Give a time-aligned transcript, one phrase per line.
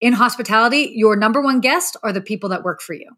[0.00, 3.10] in hospitality, your number one guest are the people that work for you.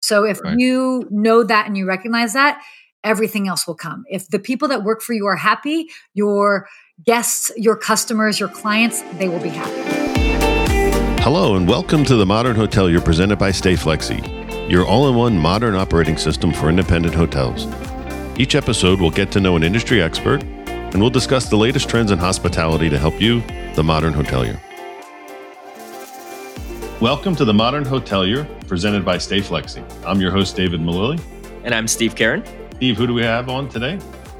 [0.00, 0.58] So if right.
[0.58, 2.62] you know that and you recognize that,
[3.02, 4.04] everything else will come.
[4.08, 6.68] If the people that work for you are happy, your
[7.04, 11.22] guests, your customers, your clients, they will be happy.
[11.22, 15.74] Hello, and welcome to the Modern Hotelier presented by StayFlexi, your all in one modern
[15.74, 17.66] operating system for independent hotels.
[18.38, 22.10] Each episode will get to know an industry expert, and we'll discuss the latest trends
[22.10, 23.40] in hospitality to help you,
[23.74, 24.60] the modern hotelier.
[27.00, 29.84] Welcome to the Modern Hotelier, presented by StayFlexi.
[30.06, 31.20] I'm your host, David Millili.
[31.62, 32.42] And I'm Steve Karen.
[32.76, 33.98] Steve, who do we have on today?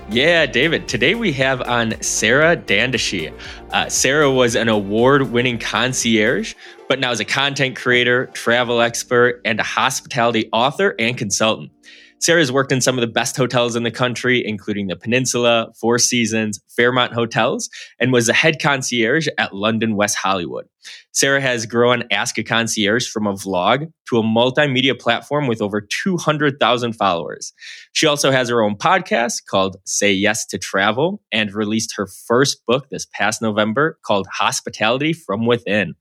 [0.08, 0.88] Yeah, David.
[0.88, 3.30] Today we have on Sarah Dandashy.
[3.72, 6.54] Uh, Sarah was an award winning concierge,
[6.88, 11.70] but now is a content creator, travel expert, and a hospitality author and consultant.
[12.18, 15.98] Sarah's worked in some of the best hotels in the country, including the Peninsula, Four
[15.98, 17.68] Seasons, Fairmont Hotels,
[18.00, 20.66] and was a head concierge at London West Hollywood.
[21.12, 25.80] Sarah has grown Ask a Concierge from a vlog to a multimedia platform with over
[25.80, 27.52] 200,000 followers.
[27.92, 32.64] She also has her own podcast called Say Yes to Travel and released her first
[32.66, 35.94] book this past November called Hospitality from Within.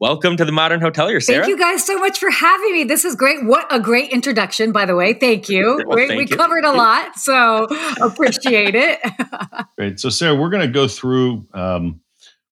[0.00, 1.44] Welcome to the Modern Hotelier, Sarah.
[1.44, 2.84] Thank you guys so much for having me.
[2.84, 3.44] This is great.
[3.44, 5.12] What a great introduction, by the way.
[5.12, 5.82] Thank you.
[5.86, 6.38] well, we, thank we you.
[6.38, 7.64] covered a lot, so
[8.00, 8.98] appreciate it.
[9.76, 10.00] great.
[10.00, 11.46] So, Sarah, we're going to go through.
[11.52, 12.00] Um,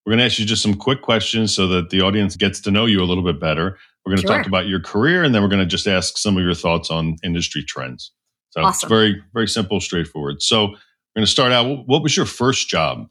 [0.05, 2.71] we're going to ask you just some quick questions so that the audience gets to
[2.71, 3.79] know you a little bit better.
[4.05, 4.37] We're going to sure.
[4.37, 6.91] talk about your career, and then we're going to just ask some of your thoughts
[6.91, 8.11] on industry trends.
[8.51, 8.85] So awesome.
[8.85, 10.43] it's very, very simple, straightforward.
[10.43, 10.75] So we're
[11.15, 11.87] going to start out.
[11.87, 13.09] What was your first job?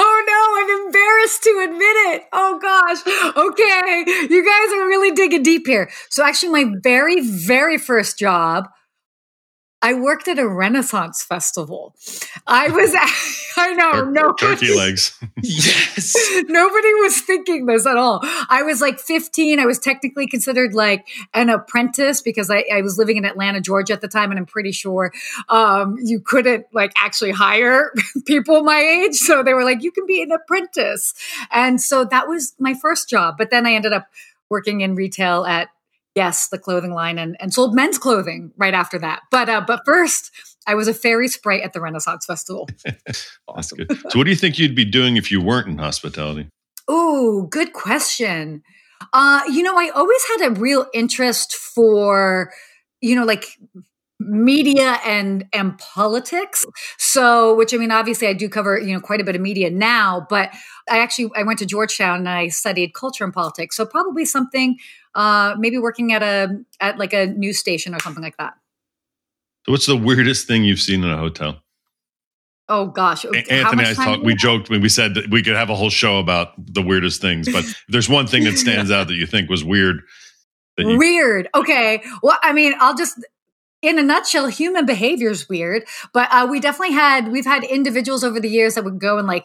[0.00, 2.24] Oh no, I'm embarrassed to admit it.
[2.32, 2.98] Oh gosh.
[3.36, 4.04] Okay.
[4.30, 5.90] You guys are really digging deep here.
[6.10, 8.68] So actually my very, very first job
[9.80, 11.94] I worked at a Renaissance festival.
[12.46, 12.94] I was,
[13.56, 15.18] I know, Tur- no turkey legs.
[15.42, 16.16] yes,
[16.48, 18.20] nobody was thinking this at all.
[18.48, 19.60] I was like 15.
[19.60, 23.92] I was technically considered like an apprentice because I, I was living in Atlanta, Georgia
[23.92, 25.12] at the time, and I'm pretty sure
[25.48, 27.92] um, you couldn't like actually hire
[28.26, 29.16] people my age.
[29.16, 31.14] So they were like, "You can be an apprentice,"
[31.50, 33.36] and so that was my first job.
[33.38, 34.08] But then I ended up
[34.50, 35.68] working in retail at
[36.14, 39.22] yes, the clothing line and, and sold men's clothing right after that.
[39.30, 40.30] But uh, but first,
[40.66, 42.68] I was a fairy sprite at the Renaissance Festival.
[43.48, 43.86] awesome.
[44.08, 46.48] So, what do you think you'd be doing if you weren't in hospitality?
[46.88, 48.62] Oh, good question.
[49.12, 52.52] Uh, you know, I always had a real interest for,
[53.00, 53.46] you know, like
[54.20, 56.66] media and and politics
[56.98, 59.70] so which i mean obviously i do cover you know quite a bit of media
[59.70, 60.50] now but
[60.90, 64.76] i actually i went to georgetown and i studied culture and politics so probably something
[65.14, 68.54] uh, maybe working at a at like a news station or something like that.
[69.66, 71.60] So what's the weirdest thing you've seen in a hotel?
[72.68, 74.24] Oh gosh, Anthony I talked.
[74.24, 77.20] We joked when we said that we could have a whole show about the weirdest
[77.22, 80.02] things, but there's one thing that stands out that you think was weird.
[80.76, 81.48] You- weird.
[81.54, 82.02] Okay.
[82.22, 83.18] Well, I mean, I'll just
[83.80, 88.22] in a nutshell, human behavior is weird, but uh, we definitely had we've had individuals
[88.22, 89.44] over the years that would go and like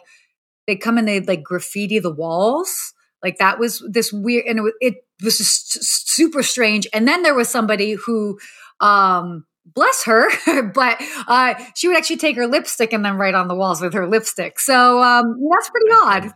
[0.66, 2.92] they come and they like graffiti the walls.
[3.22, 6.86] Like that was this weird, and it, it was just super strange.
[6.92, 8.38] And then there was somebody who,
[8.80, 10.28] um, bless her,
[10.74, 13.94] but uh, she would actually take her lipstick and then write on the walls with
[13.94, 14.60] her lipstick.
[14.60, 16.32] So um, that's pretty odd.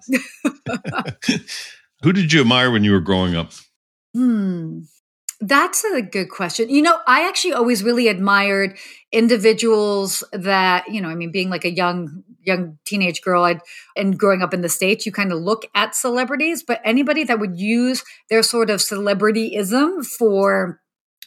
[2.02, 3.52] who did you admire when you were growing up?
[4.14, 4.80] Hmm.
[5.40, 6.68] That's a good question.
[6.68, 8.76] You know, I actually always really admired
[9.12, 13.60] individuals that, you know, I mean, being like a young young teenage girl I'd,
[13.96, 17.38] and growing up in the states you kind of look at celebrities but anybody that
[17.38, 20.80] would use their sort of celebrityism for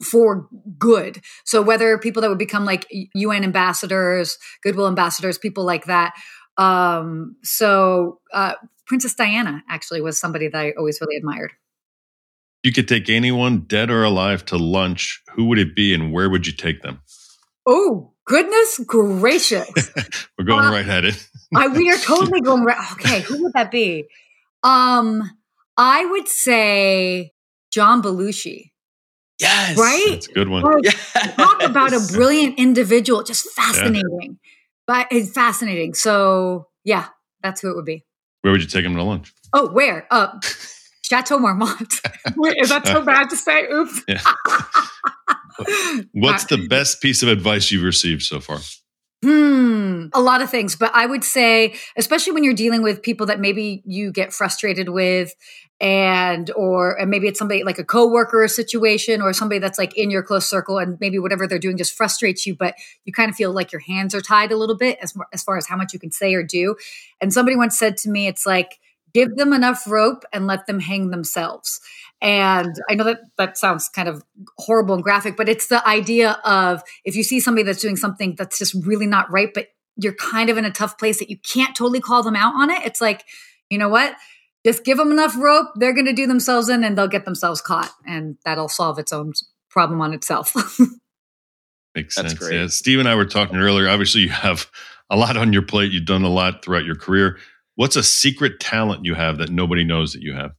[0.04, 1.22] for good.
[1.46, 6.14] So whether people that would become like un ambassadors goodwill ambassadors people like that
[6.58, 8.56] um so uh
[8.86, 11.52] princess diana actually was somebody that i always really admired.
[12.64, 16.30] You could take anyone dead or alive to lunch who would it be and where
[16.30, 17.02] would you take them?
[17.66, 19.70] Oh Goodness gracious.
[20.40, 21.28] We're going uh, right at it.
[21.54, 22.78] I, we are totally going right.
[22.94, 24.06] Okay, who would that be?
[24.64, 25.30] Um,
[25.76, 27.34] I would say
[27.74, 28.72] John Belushi.
[29.38, 29.78] Yes.
[29.78, 30.12] Right?
[30.12, 30.64] That's a good one.
[30.64, 31.36] Like, yes.
[31.36, 33.22] Talk about a brilliant individual.
[33.22, 34.06] Just fascinating.
[34.22, 34.30] Yeah.
[34.88, 35.94] But it's fascinating.
[35.94, 37.08] So yeah,
[37.44, 38.06] that's who it would be.
[38.44, 39.34] Where would you take him to lunch?
[39.52, 40.08] Oh, where?
[40.10, 40.40] Uh
[41.02, 41.96] Chateau Marmont.
[42.38, 43.66] Wait, is that so bad to say?
[43.66, 44.04] Oops.
[44.08, 44.22] Yeah.
[46.14, 48.60] What's the best piece of advice you've received so far?
[49.24, 53.28] Hmm, a lot of things, but I would say, especially when you're dealing with people
[53.28, 55.36] that maybe you get frustrated with,
[55.80, 60.10] and or and maybe it's somebody like a coworker situation or somebody that's like in
[60.10, 62.74] your close circle, and maybe whatever they're doing just frustrates you, but
[63.06, 65.56] you kind of feel like your hands are tied a little bit as as far
[65.56, 66.76] as how much you can say or do.
[67.20, 68.80] And somebody once said to me, it's like
[69.14, 71.80] give them enough rope and let them hang themselves.
[72.22, 74.24] And I know that that sounds kind of
[74.58, 78.36] horrible and graphic, but it's the idea of if you see somebody that's doing something
[78.38, 81.38] that's just really not right, but you're kind of in a tough place that you
[81.40, 82.84] can't totally call them out on it.
[82.86, 83.26] It's like,
[83.70, 84.16] you know what?
[84.64, 87.62] Just give them enough rope, they're going to do themselves in and they'll get themselves
[87.62, 87.92] caught.
[88.06, 89.34] And that'll solve its own
[89.70, 90.54] problem on itself.
[91.96, 92.34] Makes That's sense.
[92.36, 92.56] Great.
[92.56, 92.68] Yeah.
[92.68, 93.90] Steve and I were talking earlier.
[93.90, 94.68] Obviously, you have
[95.10, 95.92] a lot on your plate.
[95.92, 97.40] You've done a lot throughout your career.
[97.76, 100.52] What's a secret talent you have that nobody knows that you have?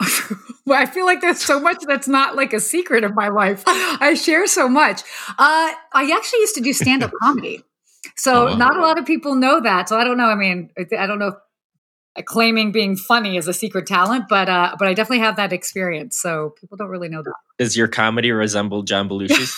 [0.66, 3.62] well, I feel like there's so much that's not like a secret of my life.
[3.66, 5.02] I share so much.
[5.30, 7.62] Uh, I actually used to do stand up comedy.
[8.16, 9.88] So oh, not a lot of people know that.
[9.88, 10.26] So I don't know.
[10.26, 11.36] I mean, I don't know
[12.16, 15.52] if claiming being funny is a secret talent, but uh, but I definitely have that
[15.52, 16.18] experience.
[16.18, 17.34] So people don't really know that.
[17.58, 19.56] Does your comedy resemble John Belushi's?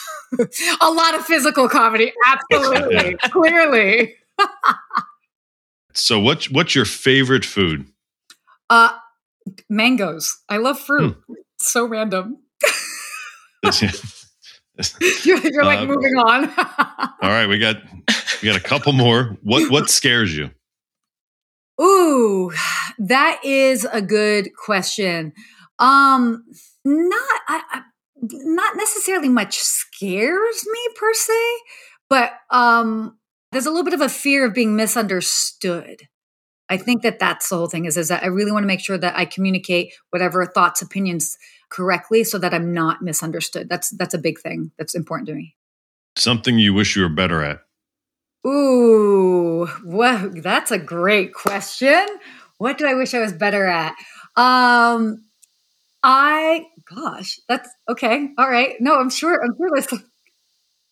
[0.81, 4.15] a lot of physical comedy, absolutely, clearly.
[5.93, 7.87] so what's what's your favorite food?
[8.69, 8.91] Uh
[9.69, 10.39] mangoes.
[10.49, 11.17] I love fruit.
[11.27, 11.35] Hmm.
[11.59, 12.39] So random.
[15.25, 16.53] you're, you're, like uh, moving on.
[17.23, 17.77] all right, we got
[18.43, 19.37] we got a couple more.
[19.43, 20.51] What what scares you?
[21.81, 22.53] Ooh,
[22.99, 25.33] that is a good question.
[25.79, 26.45] Um,
[26.85, 27.83] not I, I,
[28.23, 31.57] not necessarily much scares me per se,
[32.09, 33.19] but um,
[33.53, 36.09] there's a little bit of a fear of being misunderstood.
[36.73, 38.81] I think that that's the whole thing is, is that I really want to make
[38.81, 41.37] sure that I communicate whatever thoughts, opinions
[41.69, 43.69] correctly so that I'm not misunderstood.
[43.69, 44.71] That's that's a big thing.
[44.79, 45.55] That's important to me.
[46.17, 47.61] Something you wish you were better at.
[48.47, 52.07] Ooh, well, that's a great question.
[52.57, 53.93] What do I wish I was better at?
[54.35, 55.25] Um
[56.03, 58.31] I gosh, that's okay.
[58.39, 58.77] All right.
[58.81, 59.93] No, I'm sure I'm sure this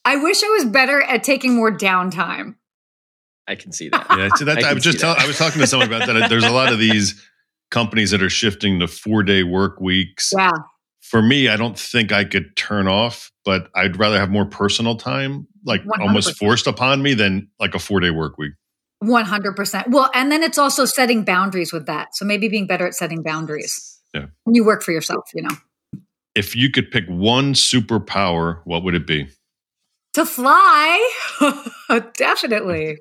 [0.04, 2.56] I wish I was better at taking more downtime.
[3.46, 4.06] I can see that.
[4.10, 6.28] Yeah, so that, I, I was just tell, I was talking to someone about that.
[6.28, 7.20] There's a lot of these
[7.70, 10.32] companies that are shifting to four day work weeks.
[10.36, 10.50] Yeah.
[11.00, 14.96] For me, I don't think I could turn off, but I'd rather have more personal
[14.96, 16.00] time, like 100%.
[16.00, 18.52] almost forced upon me, than like a four day work week.
[19.02, 19.88] 100%.
[19.88, 22.14] Well, and then it's also setting boundaries with that.
[22.14, 23.98] So maybe being better at setting boundaries.
[24.14, 24.26] Yeah.
[24.44, 25.56] When you work for yourself, you know.
[26.34, 29.28] If you could pick one superpower, what would it be?
[30.14, 31.10] To fly.
[32.16, 32.98] Definitely.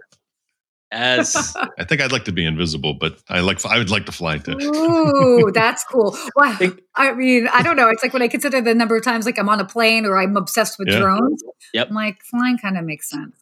[0.91, 4.11] As I think I'd like to be invisible, but I like I would like to
[4.11, 4.57] fly too.
[4.61, 6.17] Ooh, that's cool.
[6.35, 6.57] Well,
[6.95, 7.89] I mean, I don't know.
[7.89, 10.17] It's like when I consider the number of times like I'm on a plane or
[10.17, 10.99] I'm obsessed with yeah.
[10.99, 11.43] drones.
[11.73, 11.89] Yep.
[11.89, 13.35] I'm like flying kind of makes sense.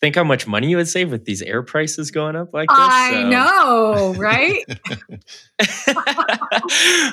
[0.00, 2.78] Think how much money you would save with these air prices going up like this.
[2.78, 3.28] I so.
[3.28, 4.64] know, right?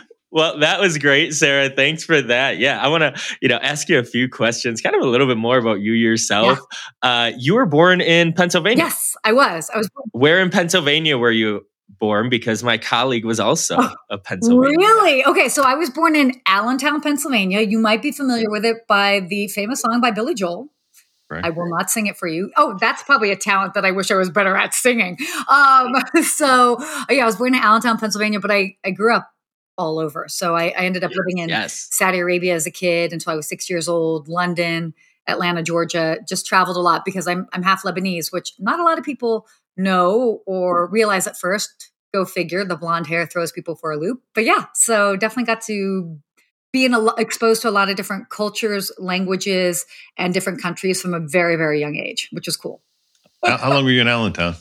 [0.32, 1.70] Well, that was great, Sarah.
[1.70, 2.60] Thanks for that.
[2.60, 5.26] Yeah, I want to, you know, ask you a few questions, kind of a little
[5.26, 6.60] bit more about you yourself.
[7.04, 7.10] Yeah.
[7.10, 8.84] Uh, you were born in Pennsylvania.
[8.84, 9.72] Yes, I was.
[9.74, 9.90] I was.
[9.90, 11.66] Born- Where in Pennsylvania were you
[12.00, 12.30] born?
[12.30, 14.78] Because my colleague was also oh, a Pennsylvania.
[14.78, 15.26] Really?
[15.26, 17.62] Okay, so I was born in Allentown, Pennsylvania.
[17.62, 20.70] You might be familiar with it by the famous song by Billy Joel.
[21.28, 21.46] Right.
[21.46, 22.52] I will not sing it for you.
[22.58, 25.18] Oh, that's probably a talent that I wish I was better at singing.
[25.48, 25.94] Um,
[26.24, 26.78] so
[27.10, 29.32] yeah, I was born in Allentown, Pennsylvania, but I, I grew up
[29.80, 30.26] all over.
[30.28, 31.88] So I, I ended up living in yes.
[31.92, 34.94] Saudi Arabia as a kid until I was six years old, London,
[35.26, 38.98] Atlanta, Georgia, just traveled a lot because I'm, I'm half Lebanese, which not a lot
[39.00, 39.48] of people
[39.78, 41.92] know or realize at first.
[42.14, 44.22] Go figure, the blonde hair throws people for a loop.
[44.34, 46.20] But yeah, so definitely got to
[46.74, 49.86] be in a, exposed to a lot of different cultures, languages,
[50.18, 52.82] and different countries from a very, very young age, which was cool.
[53.46, 54.56] how, how long were you in Allentown?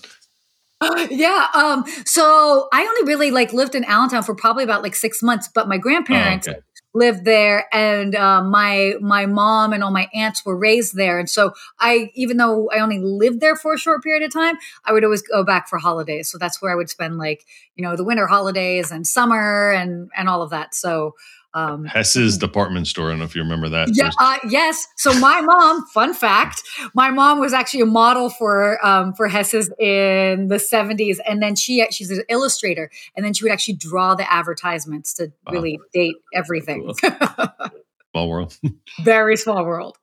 [1.10, 1.48] yeah.
[1.54, 5.48] Um, so I only really like lived in Allentown for probably about like six months,
[5.52, 6.60] but my grandparents oh, okay.
[6.94, 11.18] lived there and uh, my my mom and all my aunts were raised there.
[11.18, 14.56] And so I even though I only lived there for a short period of time,
[14.84, 16.30] I would always go back for holidays.
[16.30, 17.44] So that's where I would spend like,
[17.74, 20.76] you know, the winter holidays and summer and and all of that.
[20.76, 21.16] So
[21.58, 23.06] um, Hess's department store.
[23.06, 23.88] I don't know if you remember that.
[23.92, 24.86] Yeah, uh, yes.
[24.96, 26.62] So my mom, fun fact,
[26.94, 31.56] my mom was actually a model for um, for Hess's in the seventies, and then
[31.56, 36.16] she she's an illustrator, and then she would actually draw the advertisements to really date
[36.34, 36.92] everything.
[37.02, 37.10] Cool.
[38.12, 38.58] small world.
[39.04, 39.96] Very small world.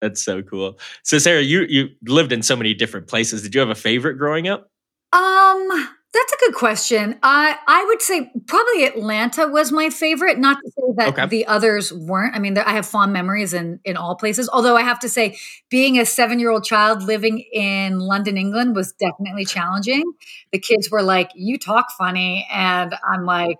[0.00, 0.78] That's so cool.
[1.04, 3.42] So Sarah, you you lived in so many different places.
[3.42, 4.68] Did you have a favorite growing up?
[5.12, 7.18] Um that's a good question.
[7.22, 10.38] I I would say probably Atlanta was my favorite.
[10.38, 11.26] Not to say that okay.
[11.26, 12.36] the others weren't.
[12.36, 14.48] I mean, I have fond memories in in all places.
[14.52, 15.38] Although I have to say,
[15.70, 20.04] being a seven year old child living in London, England, was definitely challenging.
[20.52, 23.58] The kids were like, "You talk funny," and I'm like,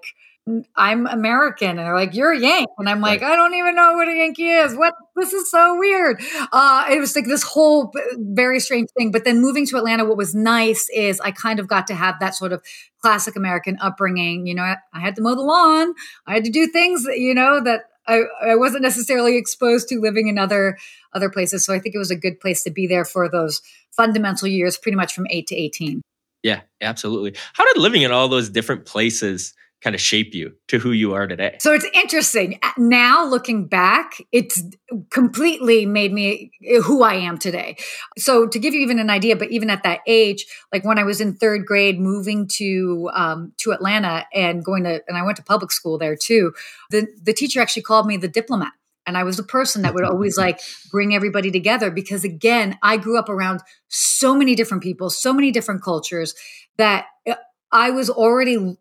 [0.74, 1.70] I'm American.
[1.70, 2.68] And they're like, you're a Yank.
[2.76, 3.32] And I'm like, right.
[3.32, 4.74] I don't even know what a Yankee is.
[4.74, 4.94] What?
[5.14, 6.20] This is so weird.
[6.52, 9.12] Uh, it was like this whole very strange thing.
[9.12, 12.18] But then moving to Atlanta, what was nice is I kind of got to have
[12.18, 12.60] that sort of
[13.00, 14.48] classic American upbringing.
[14.48, 15.94] You know, I, I had to mow the lawn.
[16.26, 20.00] I had to do things that, you know, that I, I wasn't necessarily exposed to
[20.00, 20.76] living in other
[21.12, 21.64] other places.
[21.64, 23.62] So I think it was a good place to be there for those
[23.96, 26.02] fundamental years, pretty much from eight to eighteen.
[26.42, 27.36] Yeah, absolutely.
[27.52, 31.12] How did living in all those different places kind of shape you to who you
[31.12, 31.56] are today?
[31.60, 32.60] So it's interesting.
[32.78, 34.62] Now looking back, it's
[35.10, 36.52] completely made me
[36.84, 37.76] who I am today.
[38.16, 41.04] So to give you even an idea, but even at that age, like when I
[41.04, 45.36] was in third grade, moving to um, to Atlanta and going to, and I went
[45.38, 46.52] to public school there too.
[46.90, 48.72] The the teacher actually called me the diplomat.
[49.04, 50.60] And I was the person that would always like
[50.92, 55.50] bring everybody together because again, I grew up around so many different people, so many
[55.50, 56.36] different cultures
[56.76, 57.34] that uh,
[57.72, 58.76] I was already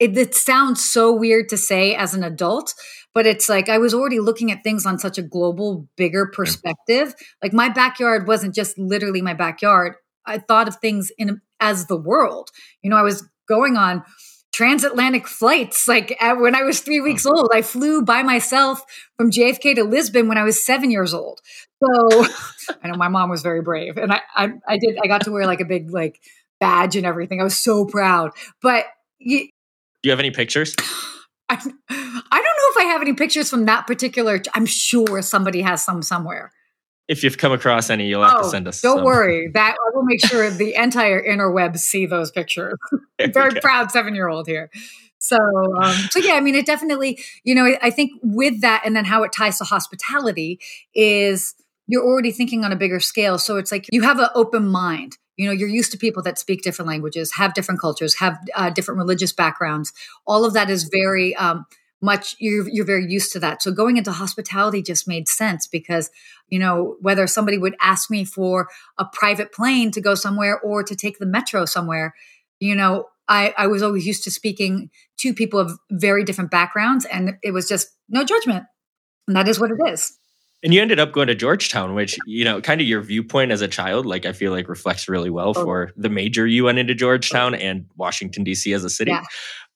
[0.00, 2.74] it, it, sounds so weird to say as an adult,
[3.14, 7.14] but it's like I was already looking at things on such a global, bigger perspective.
[7.42, 9.94] Like my backyard wasn't just literally my backyard.
[10.26, 12.50] I thought of things in as the world.
[12.82, 14.04] You know, I was going on
[14.52, 15.86] transatlantic flights.
[15.86, 18.82] Like when I was three weeks old, I flew by myself
[19.16, 21.40] from JFK to Lisbon when I was seven years old.
[21.82, 22.24] So
[22.82, 24.98] I know my mom was very brave, and I, I, I did.
[25.02, 26.20] I got to wear like a big like
[26.60, 27.40] badge and everything.
[27.40, 28.32] I was so proud.
[28.60, 28.86] But
[29.18, 29.48] you,
[30.02, 30.74] do you have any pictures?
[31.50, 31.72] I, I don't
[32.30, 34.40] know if I have any pictures from that particular.
[34.54, 36.52] I'm sure somebody has some somewhere.
[37.08, 38.82] If you've come across any, you'll have oh, to send us.
[38.82, 39.04] Don't some.
[39.04, 42.74] worry, that I will make sure the entire interwebs see those pictures.
[43.32, 44.70] Very proud seven year old here.
[45.18, 45.36] So,
[45.82, 49.04] um, so yeah, I mean, it definitely, you know, I think with that, and then
[49.04, 50.60] how it ties to hospitality
[50.94, 51.54] is
[51.88, 53.38] you're already thinking on a bigger scale.
[53.38, 56.38] So it's like you have an open mind you know you're used to people that
[56.38, 59.94] speak different languages have different cultures have uh, different religious backgrounds.
[60.26, 61.64] All of that is very um,
[62.02, 63.62] much you're, you're very used to that.
[63.62, 66.10] So going into hospitality just made sense because
[66.48, 68.68] you know whether somebody would ask me for
[68.98, 72.14] a private plane to go somewhere or to take the metro somewhere
[72.60, 77.04] you know I, I was always used to speaking to people of very different backgrounds
[77.04, 78.64] and it was just no judgment.
[79.26, 80.17] And that is what it is
[80.62, 83.60] and you ended up going to Georgetown, which, you know, kind of your viewpoint as
[83.60, 85.64] a child, like I feel like reflects really well oh.
[85.64, 87.58] for the major you went into Georgetown oh.
[87.58, 88.72] and Washington, D.C.
[88.72, 89.12] as a city.
[89.12, 89.22] Yeah.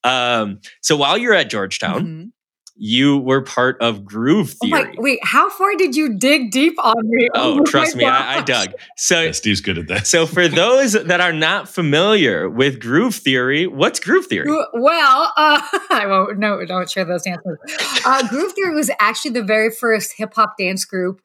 [0.04, 2.28] Um, so while you're at Georgetown, mm-hmm
[2.74, 4.82] you were part of Groove Theory.
[4.82, 7.28] Oh my, wait, how far did you dig deep on me?
[7.34, 8.72] Oh, oh trust me, I, I, dug.
[8.96, 10.06] So yeah, Steve's good at that.
[10.06, 14.48] so for those that are not familiar with Groove Theory, what's Groove Theory?
[14.74, 15.60] Well, uh,
[15.90, 16.38] I won't.
[16.38, 17.58] No, don't share those answers.
[18.04, 21.20] Uh, Groove Theory was actually the very first hip hop dance group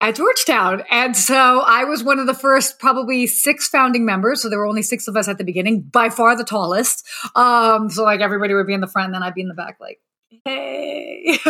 [0.00, 0.82] at Georgetown.
[0.90, 4.42] And so I was one of the first, probably six founding members.
[4.42, 7.06] So there were only six of us at the beginning, by far the tallest.
[7.34, 9.54] Um, so like everybody would be in the front and then I'd be in the
[9.54, 10.00] back, like,
[10.44, 11.38] hey.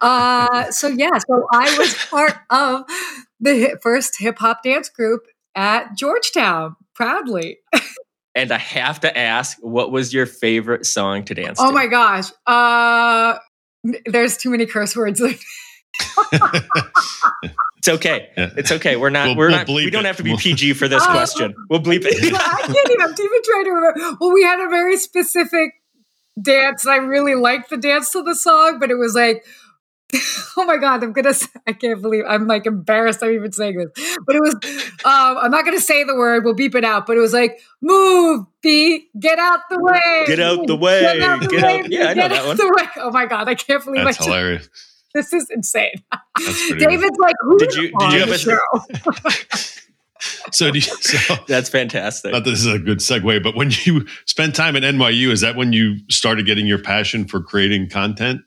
[0.00, 2.84] Uh, so yeah, so I was part of
[3.40, 5.22] the first hip hop dance group
[5.54, 7.58] at Georgetown, proudly.
[8.34, 11.72] and I have to ask, what was your favorite song to dance oh to?
[11.72, 12.30] my gosh.
[12.46, 13.38] Uh,
[14.06, 15.22] there's too many curse words.
[17.86, 18.30] It's okay.
[18.38, 18.96] It's okay.
[18.96, 19.26] We're not.
[19.26, 19.68] We'll, we're we'll not.
[19.68, 21.54] We don't have to be PG for this uh, question.
[21.68, 22.16] We'll bleep it.
[22.16, 23.02] I can't even.
[23.02, 24.16] I'm even trying to remember.
[24.18, 25.74] Well, we had a very specific
[26.40, 26.86] dance.
[26.86, 29.44] I really liked the dance to the song, but it was like,
[30.56, 31.34] oh my god, I'm gonna.
[31.66, 33.22] I can't believe I'm like embarrassed.
[33.22, 34.54] I'm even saying this, but it was.
[35.04, 36.44] Um, I'm not gonna say the word.
[36.44, 37.06] We'll beep it out.
[37.06, 41.22] But it was like, move, beat, get out the way, get out the way, get
[41.22, 41.80] out the get way.
[41.80, 42.56] Out, yeah, I know that one.
[42.56, 42.88] The way.
[42.98, 44.68] Oh my god, I can't believe that's I hilarious.
[45.14, 46.02] This is insane.
[46.78, 48.58] David's like, who did you did you have a show?
[50.52, 52.32] so, you, so that's fantastic.
[52.32, 55.56] Not this is a good segue, but when you spent time at NYU, is that
[55.56, 58.42] when you started getting your passion for creating content?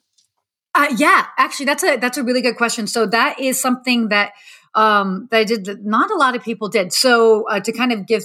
[0.75, 2.85] Uh, yeah, actually, that's a that's a really good question.
[2.85, 4.33] So that is something that
[4.75, 6.93] um, that I did that not a lot of people did.
[6.93, 8.23] So uh, to kind of give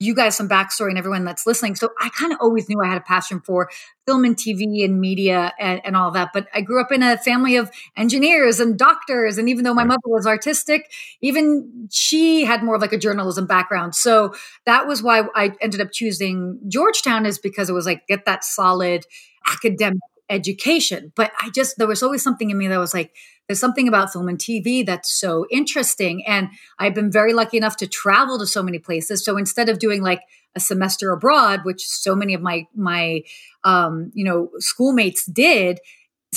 [0.00, 1.74] you guys some backstory and everyone that's listening.
[1.74, 3.68] So I kind of always knew I had a passion for
[4.06, 6.30] film and TV and media and, and, all that.
[6.32, 9.38] But I grew up in a family of engineers and doctors.
[9.38, 10.90] And even though my mother was artistic,
[11.20, 13.96] even she had more of like a journalism background.
[13.96, 14.34] So
[14.66, 18.44] that was why I ended up choosing Georgetown is because it was like, get that
[18.44, 19.04] solid
[19.48, 19.98] academic
[20.30, 21.12] education.
[21.16, 23.12] But I just, there was always something in me that was like,
[23.48, 26.24] there's something about film and TV that's so interesting.
[26.26, 29.24] And I've been very lucky enough to travel to so many places.
[29.24, 30.20] So instead of doing like
[30.54, 33.22] a semester abroad, which so many of my, my,
[33.64, 35.80] um, you know, schoolmates did,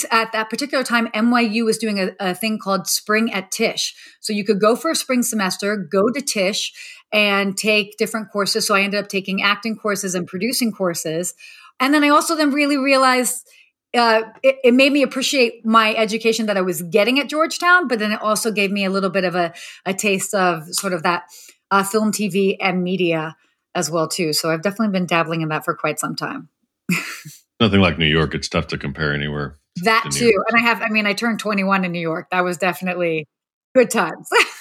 [0.09, 3.93] at that particular time, NYU was doing a, a, thing called Spring at Tisch.
[4.21, 6.71] So you could go for a spring semester, go to Tisch
[7.11, 8.65] and take different courses.
[8.65, 11.33] So I ended up taking acting courses and producing courses
[11.81, 13.45] And then I also then really realized
[13.95, 17.99] uh, it, it, made me appreciate my education that I was getting at Georgetown, but
[17.99, 19.53] then it also gave me a little bit of a,
[19.85, 21.23] a taste of sort of that
[21.71, 23.35] uh, film, TV, and media
[23.75, 24.33] as well too.
[24.33, 26.49] So I've definitely been dabbling in that for quite some time.
[27.59, 28.33] Nothing like New York.
[28.33, 29.59] It's tough to compare anywhere.
[29.83, 30.81] That to too, and I have.
[30.81, 32.27] I mean, I turned 21 in New York.
[32.31, 33.27] That was definitely
[33.73, 34.27] good times.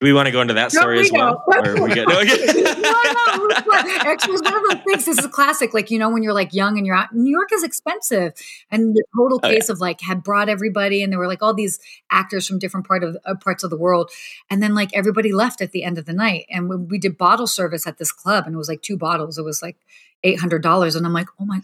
[0.00, 1.44] Do we want to go into that story no, we as well?
[1.48, 5.06] We get, no, no, Actually, one of those things.
[5.06, 5.74] This is classic.
[5.74, 8.32] Like you know, when you're like young and you're out, New York is expensive,
[8.70, 9.72] and the total case oh, yeah.
[9.72, 11.80] of like had brought everybody, and there were like all these
[12.12, 14.10] actors from different part of uh, parts of the world,
[14.48, 17.18] and then like everybody left at the end of the night, and we, we did
[17.18, 19.36] bottle service at this club, and it was like two bottles.
[19.36, 19.78] It was like
[20.22, 21.60] eight hundred dollars, and I'm like, oh my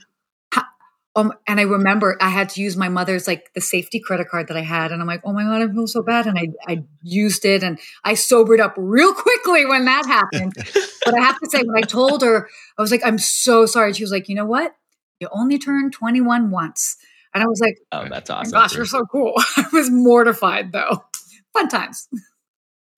[1.16, 4.48] um, and I remember I had to use my mother's like the safety credit card
[4.48, 6.48] that I had, and I'm like, oh my god, I feel so bad, and I
[6.66, 10.54] I used it, and I sobered up real quickly when that happened.
[11.04, 13.92] but I have to say, when I told her, I was like, I'm so sorry.
[13.92, 14.74] She was like, you know what?
[15.20, 16.96] You only turned 21 once,
[17.32, 18.52] and I was like, oh, that's awesome.
[18.52, 19.34] Gosh, you're so cool.
[19.56, 21.04] I was mortified though.
[21.52, 22.08] Fun times.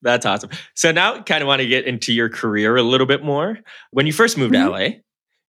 [0.00, 0.50] That's awesome.
[0.75, 3.58] So now, kind of want to get into your career a little bit more.
[3.90, 4.66] When you first moved mm-hmm.
[4.66, 4.88] to LA,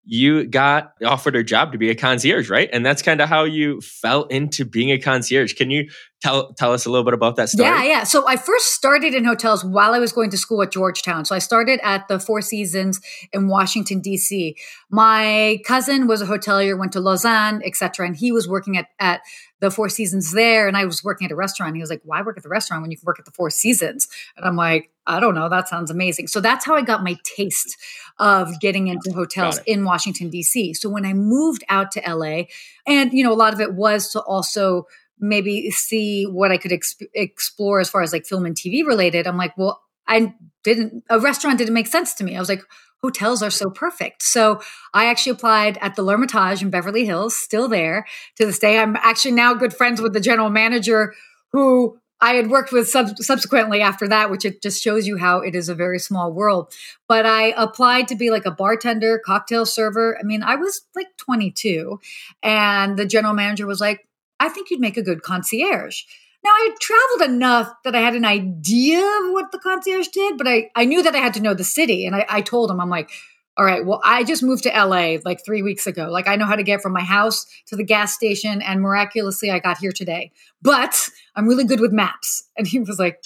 [0.08, 2.70] you got offered a job to be a concierge, right?
[2.72, 5.54] And that's kind of how you fell into being a concierge.
[5.54, 5.90] Can you
[6.22, 7.68] tell tell us a little bit about that story?
[7.68, 8.04] Yeah, yeah.
[8.04, 11.24] So I first started in hotels while I was going to school at Georgetown.
[11.24, 13.00] So I started at the Four Seasons
[13.32, 14.56] in Washington D.C.
[14.90, 19.22] My cousin was a hotelier, went to Lausanne, etc., and he was working at at
[19.58, 21.74] the Four Seasons there, and I was working at a restaurant.
[21.74, 23.50] He was like, "Why work at the restaurant when you can work at the Four
[23.50, 25.48] Seasons?" And I'm like, "I don't know.
[25.48, 27.76] That sounds amazing." So that's how I got my taste
[28.18, 30.74] of getting into hotels in Washington D.C.
[30.74, 32.44] So when I moved out to LA,
[32.86, 34.86] and you know, a lot of it was to also
[35.18, 39.26] maybe see what I could exp- explore as far as like film and TV related.
[39.26, 41.04] I'm like, well, I didn't.
[41.10, 42.36] A restaurant didn't make sense to me.
[42.36, 42.62] I was like,
[43.02, 44.22] hotels are so perfect.
[44.22, 44.60] So
[44.94, 48.78] I actually applied at the L'Ermitage in Beverly Hills, still there to this day.
[48.78, 51.14] I'm actually now good friends with the general manager
[51.52, 55.40] who I had worked with sub- subsequently after that, which it just shows you how
[55.40, 56.72] it is a very small world.
[57.08, 60.18] But I applied to be like a bartender, cocktail server.
[60.18, 62.00] I mean, I was like 22,
[62.42, 64.06] and the general manager was like,
[64.40, 66.02] I think you'd make a good concierge.
[66.44, 70.38] Now, I had traveled enough that I had an idea of what the concierge did,
[70.38, 72.06] but I, I knew that I had to know the city.
[72.06, 73.10] And I, I told him, I'm like,
[73.56, 76.08] all right, well, I just moved to LA like three weeks ago.
[76.10, 79.50] Like, I know how to get from my house to the gas station, and miraculously,
[79.50, 80.30] I got here today.
[80.60, 82.44] But I'm really good with maps.
[82.58, 83.22] And he was like,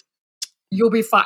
[0.71, 1.25] you'll be fine.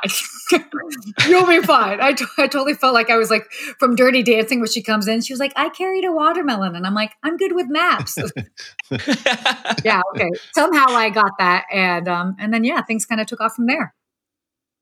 [1.28, 2.00] you'll be fine.
[2.00, 5.06] I, t- I totally felt like I was like from Dirty Dancing when she comes
[5.06, 5.20] in.
[5.20, 6.74] She was like, I carried a watermelon.
[6.74, 8.16] And I'm like, I'm good with maps.
[9.84, 10.00] yeah.
[10.14, 10.30] Okay.
[10.54, 11.66] Somehow I got that.
[11.70, 13.94] And, um, and then, yeah, things kind of took off from there.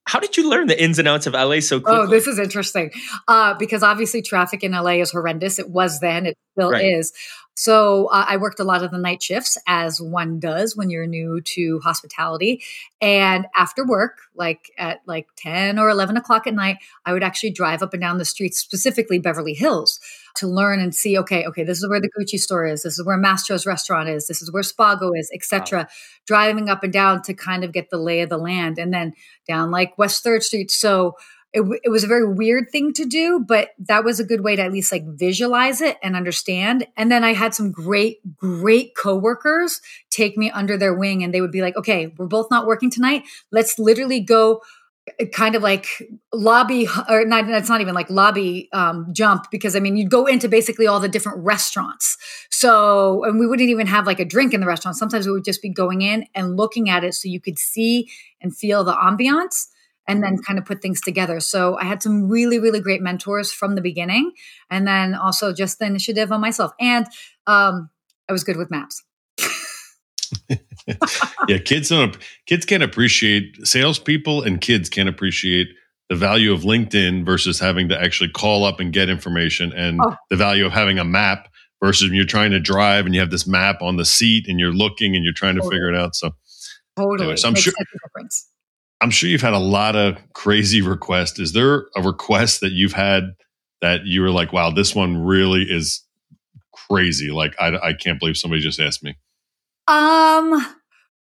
[0.04, 2.00] How did you learn the ins and outs of LA so quickly?
[2.00, 2.90] Oh, this is interesting.
[3.28, 5.58] Uh, because obviously traffic in LA is horrendous.
[5.58, 6.84] It was then, it still right.
[6.84, 7.12] is.
[7.54, 11.06] So uh, I worked a lot of the night shifts, as one does when you're
[11.06, 12.62] new to hospitality.
[13.00, 17.50] And after work, like at like 10 or 11 o'clock at night, I would actually
[17.50, 20.00] drive up and down the streets, specifically Beverly Hills,
[20.37, 22.83] to learn and see, okay, okay, this is where the Gucci store is.
[22.83, 24.27] This is where Mastro's restaurant is.
[24.27, 25.81] This is where Spago is, etc.
[25.81, 25.87] Wow.
[26.27, 29.12] Driving up and down to kind of get the lay of the land and then
[29.47, 30.71] down like West 3rd Street.
[30.71, 31.16] So
[31.53, 34.57] it, it, was a very weird thing to do, but that was a good way
[34.57, 36.87] to at least like visualize it and understand.
[36.97, 41.42] And then I had some great, great coworkers take me under their wing and they
[41.42, 43.25] would be like, okay, we're both not working tonight.
[43.51, 44.62] Let's literally go
[45.32, 45.86] kind of like
[46.32, 50.26] lobby or not that's not even like lobby um, jump because i mean you'd go
[50.26, 52.16] into basically all the different restaurants
[52.50, 55.44] so and we wouldn't even have like a drink in the restaurant sometimes we would
[55.44, 58.08] just be going in and looking at it so you could see
[58.40, 59.66] and feel the ambiance
[60.08, 61.40] and then kind of put things together.
[61.40, 64.32] So I had some really, really great mentors from the beginning,
[64.68, 66.72] and then also just the initiative on myself.
[66.80, 67.06] And
[67.46, 67.90] um,
[68.28, 69.02] I was good with maps.
[71.49, 72.16] yeah, kids don't.
[72.47, 75.68] Kids can't appreciate salespeople, and kids can't appreciate
[76.09, 80.14] the value of LinkedIn versus having to actually call up and get information, and oh.
[80.31, 81.49] the value of having a map
[81.83, 84.61] versus when you're trying to drive and you have this map on the seat and
[84.61, 85.77] you're looking and you're trying to totally.
[85.77, 86.14] figure it out.
[86.14, 86.31] So,
[86.97, 87.75] totally, anyway, so I'm Makes sure.
[89.01, 91.40] I'm sure you've had a lot of crazy requests.
[91.40, 93.25] Is there a request that you've had
[93.81, 96.05] that you were like, wow, this one really is
[96.73, 97.33] crazy?
[97.33, 99.16] Like, I, I can't believe somebody just asked me.
[99.88, 100.75] Um,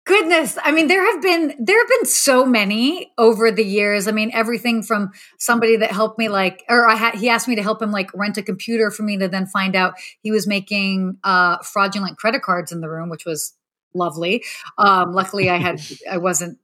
[0.05, 0.59] goodness.
[0.63, 4.07] I mean, there have been, there have been so many over the years.
[4.07, 7.57] I mean, everything from somebody that helped me like, or I had, he asked me
[7.57, 10.47] to help him like rent a computer for me to then find out he was
[10.47, 13.55] making, uh, fraudulent credit cards in the room, which was
[13.95, 14.45] lovely.
[14.77, 16.59] Um, luckily I had, I wasn't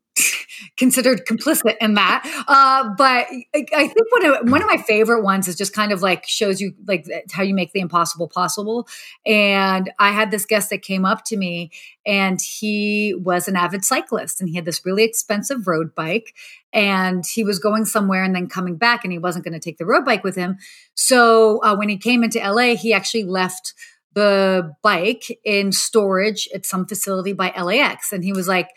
[0.76, 2.24] considered complicit in that.
[2.48, 6.02] Uh, but I think one of one of my favorite ones is just kind of
[6.02, 8.88] like shows you like how you make the impossible possible.
[9.24, 11.70] And I had this guest that came up to me,
[12.06, 16.34] and he was an avid cyclist, and he had this really expensive road bike,
[16.72, 19.78] and he was going somewhere and then coming back, and he wasn't going to take
[19.78, 20.58] the road bike with him.
[20.94, 23.74] So uh, when he came into LA, he actually left
[24.14, 28.12] the bike in storage at some facility by LAX.
[28.12, 28.68] And he was like,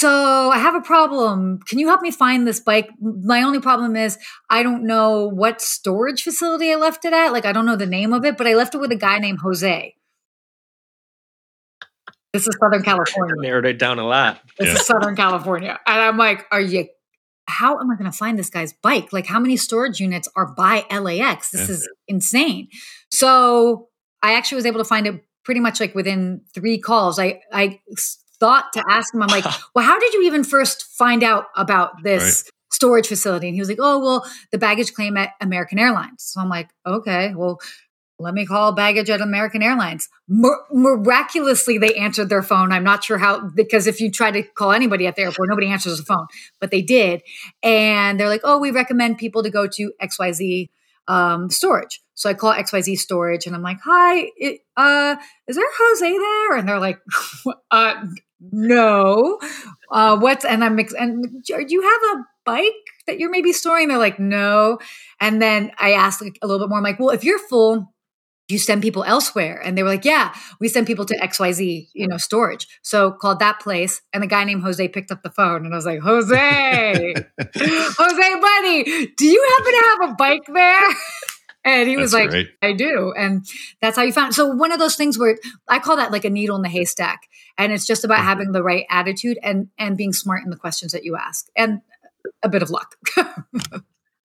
[0.00, 1.60] so I have a problem.
[1.68, 2.88] Can you help me find this bike?
[3.02, 4.16] My only problem is
[4.48, 7.34] I don't know what storage facility I left it at.
[7.34, 9.18] Like, I don't know the name of it, but I left it with a guy
[9.18, 9.94] named Jose.
[12.32, 13.34] This is Southern California.
[13.38, 14.40] I Narrowed it down a lot.
[14.58, 14.74] This yeah.
[14.76, 15.78] is Southern California.
[15.86, 16.88] And I'm like, are you,
[17.46, 19.12] how am I going to find this guy's bike?
[19.12, 21.50] Like, how many storage units are by LAX?
[21.50, 21.74] This yeah.
[21.74, 22.68] is insane.
[23.10, 23.88] So
[24.22, 27.18] I actually was able to find it pretty much like within three calls.
[27.18, 27.80] I, I
[28.40, 32.02] thought to ask him, I'm like, well, how did you even first find out about
[32.02, 32.52] this right.
[32.72, 33.48] storage facility?
[33.48, 36.22] And he was like, oh, well, the baggage claim at American Airlines.
[36.24, 37.60] So I'm like, okay, well,
[38.18, 40.08] let me call baggage at American Airlines.
[40.28, 42.70] Mir- miraculously, they answered their phone.
[42.70, 45.68] I'm not sure how, because if you try to call anybody at the airport, nobody
[45.68, 46.26] answers the phone,
[46.60, 47.22] but they did.
[47.62, 50.68] And they're like, oh, we recommend people to go to XYZ
[51.08, 52.00] um, storage.
[52.14, 55.16] So I call XYZ storage and I'm like, hi, it, uh,
[55.48, 56.56] is there Jose there?
[56.58, 57.00] And they're like,
[57.70, 58.04] uh,
[58.40, 59.38] no.
[59.90, 62.72] Uh, what's, and I'm, and do you have a bike
[63.06, 63.88] that you're maybe storing?
[63.88, 64.78] They're like, no.
[65.20, 66.78] And then I asked like, a little bit more.
[66.78, 67.92] I'm like, well, if you're full,
[68.50, 72.08] you send people elsewhere and they were like yeah we send people to xyz you
[72.08, 75.64] know storage so called that place and the guy named jose picked up the phone
[75.64, 76.36] and i was like jose
[77.56, 80.80] jose buddy do you happen to have a bike there
[81.64, 82.50] And he was like, great.
[82.62, 83.12] I do.
[83.16, 83.46] And
[83.82, 84.34] that's how you found it.
[84.34, 87.28] So one of those things where I call that like a needle in the haystack.
[87.58, 88.28] And it's just about mm-hmm.
[88.28, 91.82] having the right attitude and and being smart in the questions that you ask and
[92.42, 92.96] a bit of luck.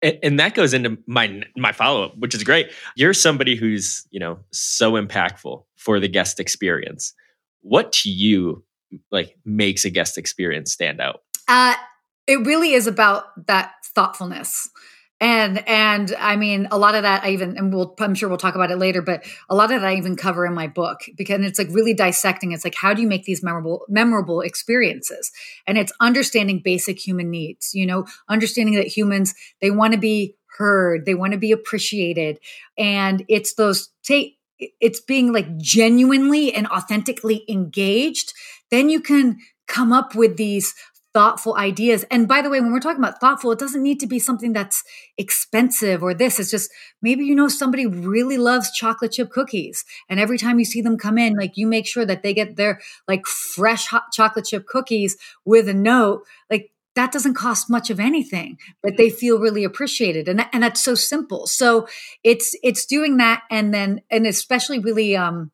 [0.01, 2.71] and, and that goes into my my follow-up, which is great.
[2.95, 7.13] You're somebody who's, you know, so impactful for the guest experience.
[7.61, 8.63] What to you
[9.11, 11.21] like makes a guest experience stand out?
[11.47, 11.75] Uh
[12.25, 14.69] it really is about that thoughtfulness
[15.21, 18.37] and and i mean a lot of that i even and we'll i'm sure we'll
[18.37, 21.01] talk about it later but a lot of that i even cover in my book
[21.15, 22.51] because it's like really dissecting.
[22.51, 25.31] It's like how do you make these memorable memorable experiences?
[25.67, 30.35] And it's understanding basic human needs you know understanding that humans they want to be
[30.57, 32.39] heard they want to be appreciated.
[32.77, 38.33] And it's those take it's being like genuinely and authentically engaged.
[38.71, 40.73] Then you can come up with these
[41.19, 42.05] thoughtful ideas.
[42.09, 44.53] And by the way, when we're talking about thoughtful, it doesn't need to be something
[44.53, 44.85] that's
[45.17, 46.39] expensive or this.
[46.39, 49.83] It's just maybe you know somebody really loves chocolate chip cookies.
[50.07, 52.55] And every time you see them come in, like you make sure that they get
[52.55, 56.23] their like fresh hot chocolate chip cookies with a note.
[56.49, 60.29] Like that doesn't cost much of anything, but they feel really appreciated.
[60.29, 61.47] And that, and that's so simple.
[61.47, 61.85] So
[62.23, 65.51] it's it's doing that and then and especially really um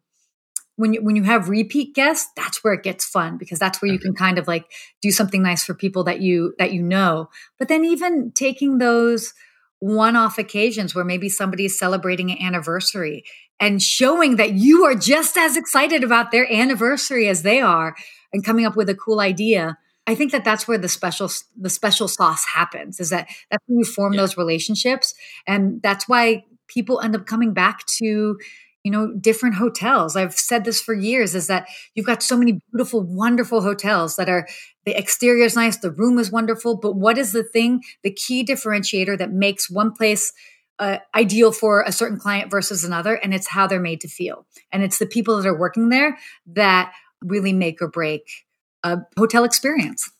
[0.77, 3.91] when you when you have repeat guests that's where it gets fun because that's where
[3.91, 4.23] you can mm-hmm.
[4.23, 4.65] kind of like
[5.01, 7.29] do something nice for people that you that you know.
[7.57, 9.33] But then even taking those
[9.79, 13.23] one-off occasions where maybe somebody is celebrating an anniversary
[13.59, 17.95] and showing that you are just as excited about their anniversary as they are
[18.33, 21.69] and coming up with a cool idea i think that that's where the special the
[21.69, 24.21] special sauce happens is that that's when you form yeah.
[24.21, 25.13] those relationships.
[25.47, 28.37] And that's why people end up coming back to
[28.85, 30.15] you know different hotels.
[30.15, 34.29] I've said this for years is that you've got so many beautiful wonderful hotels that
[34.29, 34.47] are
[34.85, 38.45] the exterior is nice the room is wonderful but what is the thing the key
[38.45, 40.31] differentiator that makes one place
[40.77, 43.15] uh, ideal for a certain client versus another?
[43.15, 44.45] And it's how they're made to feel.
[44.71, 46.17] And it's the people that are working there
[46.47, 48.45] that really make or break
[48.83, 50.11] a hotel experience.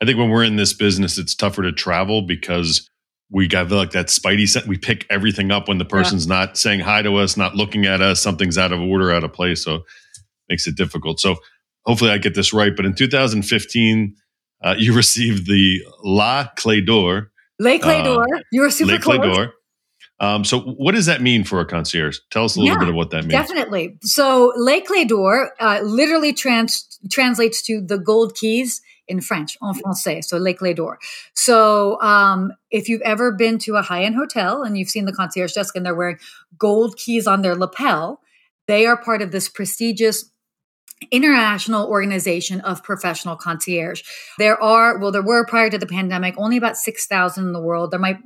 [0.00, 2.88] I think when we're in this business it's tougher to travel because
[3.30, 4.66] we got like that spidey sense.
[4.66, 6.34] We pick everything up when the person's yeah.
[6.34, 9.32] not saying hi to us, not looking at us, something's out of order, out of
[9.32, 9.62] place.
[9.62, 9.84] So
[10.48, 11.20] makes it difficult.
[11.20, 11.36] So
[11.84, 12.74] hopefully I get this right.
[12.74, 14.14] But in 2015,
[14.62, 17.30] uh, you received the La Clé d'Or.
[17.58, 18.22] Le Clé d'Or.
[18.22, 19.18] Uh, you were super close.
[19.18, 19.52] Clé d'Or.
[20.20, 22.18] Um, so what does that mean for a concierge?
[22.30, 23.32] Tell us a little yeah, bit of what that means.
[23.32, 23.96] Definitely.
[24.02, 29.74] So Le Clé d'Or uh, literally trans- translates to the gold keys in French, en
[29.74, 30.98] français, so Les Clefs d'Or.
[31.34, 35.12] So um, if you've ever been to a high end hotel and you've seen the
[35.12, 36.18] concierge desk and they're wearing
[36.58, 38.20] gold keys on their lapel,
[38.66, 40.30] they are part of this prestigious
[41.10, 44.02] international organization of professional concierge.
[44.36, 47.92] There are, well, there were prior to the pandemic only about 6,000 in the world.
[47.92, 48.18] There might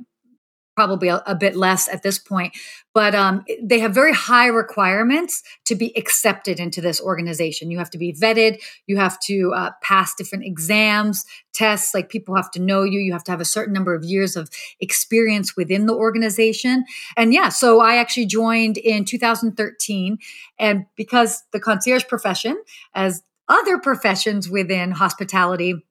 [0.75, 2.53] probably a, a, bit less at this point,
[2.93, 7.71] but um, they have very high requirements to be accepted into this organization.
[7.71, 12.35] You have to be vetted, you have to uh, pass different exams, tests, like people
[12.35, 15.55] have to know you, you have to have a certain number of years of experience
[15.55, 16.85] within the organization.
[17.15, 20.17] And yeah, so I actually joined in 2013.
[20.59, 22.61] And because the concierge profession,
[22.93, 25.83] as other professions within hospitality,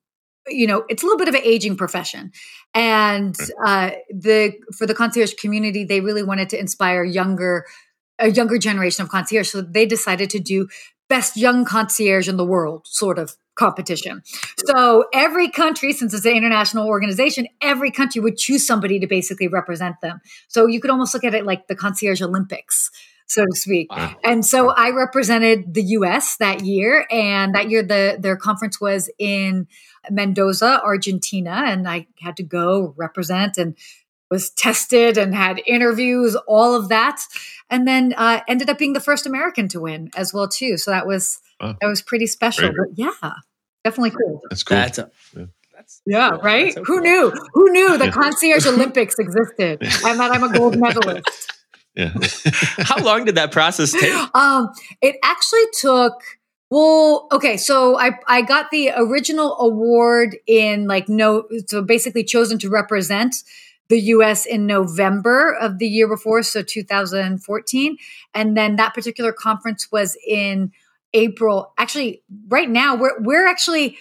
[0.49, 2.33] you know it's a little bit of an aging profession.
[2.75, 7.67] And uh, the for the concierge community they really wanted to inspire younger
[8.19, 9.49] a younger generation of concierge.
[9.49, 10.69] So they decided to do
[11.09, 14.23] best young concierge in the world sort of competition.
[14.67, 19.49] So every country since it's an international organization every country would choose somebody to basically
[19.49, 20.21] represent them.
[20.49, 22.91] So you could almost look at it like the concierge olympics
[23.33, 23.91] so to speak.
[23.91, 24.15] Wow.
[24.23, 29.11] And so I represented the US that year and that year the their conference was
[29.19, 29.67] in
[30.11, 33.77] Mendoza, Argentina and I had to go represent and
[34.31, 37.21] was tested and had interviews, all of that,
[37.69, 40.79] and then uh, ended up being the first American to win as well too.
[40.79, 42.71] So that was that was pretty special.
[42.71, 43.33] But yeah,
[43.85, 44.41] definitely cool.
[44.49, 44.77] That's cool.
[44.77, 45.45] That's a, yeah.
[46.07, 46.41] yeah cool.
[46.41, 46.73] right.
[46.73, 47.03] So Who cool.
[47.03, 47.33] knew?
[47.53, 51.53] Who knew the concierge Olympics existed and that I'm a gold medalist?
[51.95, 52.13] Yeah.
[52.79, 54.13] How long did that process take?
[54.35, 56.15] Um, it actually took.
[56.73, 62.59] Well, okay, so I I got the original award in like no, so basically chosen
[62.61, 63.35] to represent
[63.91, 64.47] the U.S.
[64.47, 67.99] in November of the year before, so 2014,
[68.33, 70.73] and then that particular conference was in
[71.13, 71.75] April.
[71.77, 73.99] Actually, right now we're we're actually.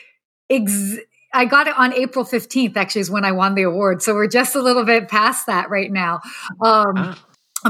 [0.49, 0.95] Ex-
[1.33, 4.01] I got it on April 15th, actually, is when I won the award.
[4.01, 6.21] So we're just a little bit past that right now.
[6.61, 7.25] Um, ah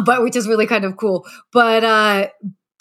[0.05, 1.25] but which is really kind of cool.
[1.51, 2.27] But uh,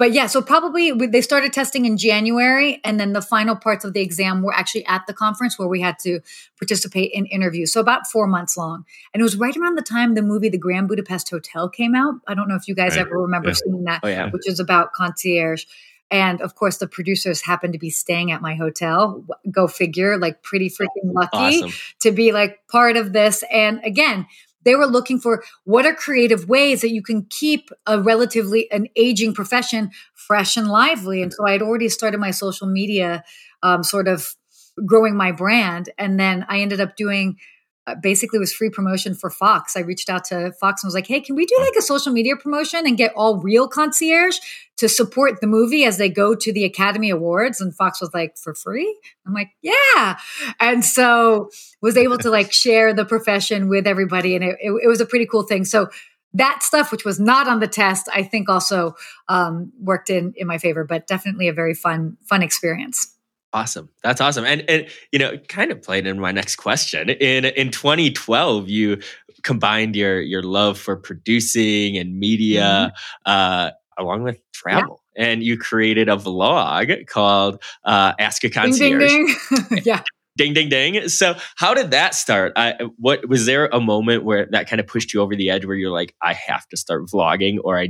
[0.00, 3.92] but yeah, so probably they started testing in January, and then the final parts of
[3.92, 6.20] the exam were actually at the conference where we had to
[6.58, 7.70] participate in interviews.
[7.70, 10.56] So about four months long, and it was right around the time the movie The
[10.56, 12.14] Grand Budapest Hotel came out.
[12.26, 13.02] I don't know if you guys right.
[13.02, 13.54] ever remember yeah.
[13.54, 14.30] seeing that, oh, yeah.
[14.30, 15.66] which is about concierge.
[16.10, 19.22] And of course, the producers happened to be staying at my hotel.
[19.50, 21.72] Go figure, like pretty freaking lucky awesome.
[22.00, 23.44] to be like part of this.
[23.52, 24.26] And again,
[24.64, 28.88] they were looking for what are creative ways that you can keep a relatively an
[28.96, 31.22] aging profession fresh and lively.
[31.22, 33.24] And so I had already started my social media,
[33.62, 34.34] um, sort of
[34.86, 37.36] growing my brand, and then I ended up doing
[37.96, 39.76] basically was free promotion for Fox.
[39.76, 42.12] I reached out to Fox and was like, "Hey, can we do like a social
[42.12, 44.38] media promotion and get all real concierge
[44.76, 48.36] to support the movie as they go to the Academy Awards?" And Fox was like,
[48.36, 50.18] "For free?" I'm like, "Yeah."
[50.58, 51.50] And so
[51.80, 55.06] was able to like share the profession with everybody, and it, it, it was a
[55.06, 55.64] pretty cool thing.
[55.64, 55.88] So
[56.34, 58.94] that stuff, which was not on the test, I think also
[59.28, 60.84] um, worked in in my favor.
[60.84, 63.16] But definitely a very fun fun experience.
[63.52, 63.88] Awesome.
[64.02, 64.44] That's awesome.
[64.44, 67.10] And and you know, kind of played in my next question.
[67.10, 69.00] In in 2012, you
[69.42, 73.30] combined your your love for producing and media mm-hmm.
[73.30, 75.02] uh, along with travel.
[75.16, 75.26] Yeah.
[75.26, 79.10] And you created a vlog called uh, Ask a Concierge.
[79.10, 79.82] Ding, ding, ding.
[79.84, 80.02] yeah.
[80.36, 81.08] Ding ding ding.
[81.08, 82.52] So, how did that start?
[82.54, 85.66] I, what was there a moment where that kind of pushed you over the edge,
[85.66, 87.88] where you're like, I have to start vlogging, or I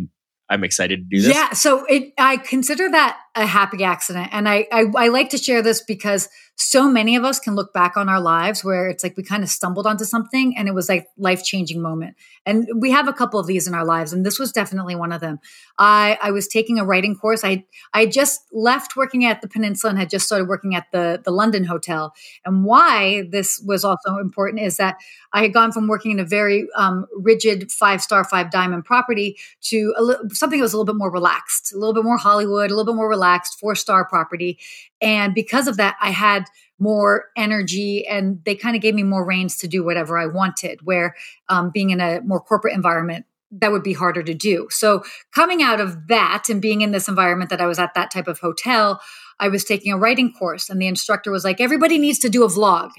[0.51, 1.33] I'm excited to do this.
[1.33, 5.39] Yeah, so it, I consider that a happy accident, and I, I I like to
[5.39, 9.03] share this because so many of us can look back on our lives where it's
[9.03, 12.15] like we kind of stumbled onto something and it was like life changing moment.
[12.45, 15.13] And we have a couple of these in our lives, and this was definitely one
[15.13, 15.39] of them.
[15.79, 17.45] I, I was taking a writing course.
[17.45, 17.65] I
[17.95, 21.31] I just left working at the Peninsula and had just started working at the the
[21.31, 22.13] London Hotel.
[22.45, 24.97] And why this was also important is that
[25.33, 29.39] I had gone from working in a very um, rigid five star, five diamond property
[29.63, 32.71] to li- something that was a little bit more relaxed, a little bit more Hollywood,
[32.71, 33.20] a little bit more relaxed,
[33.59, 34.59] four star property.
[35.01, 36.45] And because of that, I had
[36.79, 40.81] more energy and they kind of gave me more reins to do whatever I wanted,
[40.83, 41.15] where
[41.49, 44.69] um, being in a more corporate environment, that would be harder to do.
[44.71, 45.03] So
[45.35, 48.29] coming out of that and being in this environment that I was at that type
[48.29, 49.01] of hotel,
[49.41, 52.45] I was taking a writing course and the instructor was like, everybody needs to do
[52.45, 52.91] a vlog.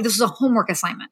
[0.00, 1.10] This is a homework assignment.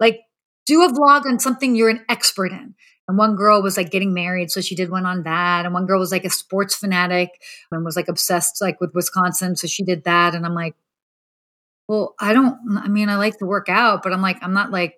[0.00, 0.20] Like
[0.66, 2.74] do a vlog on something you're an expert in.
[3.12, 5.66] And one girl was like getting married, so she did one on that.
[5.66, 7.28] And one girl was like a sports fanatic
[7.70, 10.34] and was like obsessed like with Wisconsin, so she did that.
[10.34, 10.74] And I'm like,
[11.88, 12.56] well, I don't.
[12.78, 14.94] I mean, I like to work out, but I'm like, I'm not like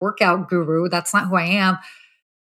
[0.00, 0.88] workout guru.
[0.88, 1.78] That's not who I am.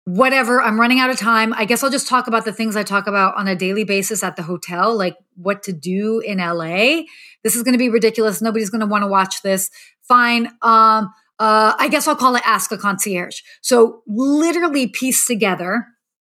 [0.04, 0.62] Whatever.
[0.62, 1.54] I'm running out of time.
[1.54, 4.23] I guess I'll just talk about the things I talk about on a daily basis
[4.23, 7.04] at the hotel, like what to do in LA.
[7.45, 8.41] This is going to be ridiculous.
[8.41, 9.69] Nobody's going to want to watch this.
[10.01, 10.49] Fine.
[10.62, 13.41] Um, uh, I guess I'll call it Ask a Concierge.
[13.62, 15.88] So literally pieced together,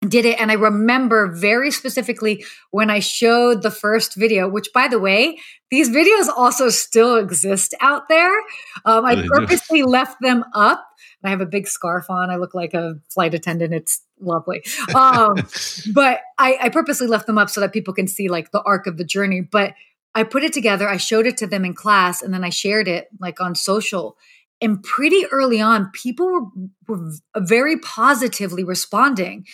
[0.07, 0.41] did it.
[0.41, 5.39] And I remember very specifically when I showed the first video, which by the way,
[5.71, 8.37] these videos also still exist out there.
[8.85, 10.87] Um, I purposely left them up
[11.25, 12.31] I have a big scarf on.
[12.31, 13.73] I look like a flight attendant.
[13.73, 14.63] It's lovely.
[14.95, 15.37] Um,
[15.93, 18.87] but I, I purposely left them up so that people can see like the arc
[18.87, 19.41] of the journey.
[19.41, 19.75] But
[20.15, 22.87] I put it together, I showed it to them in class, and then I shared
[22.87, 24.17] it like on social.
[24.63, 26.53] And pretty early on, people
[26.87, 29.47] were, were very positively responding.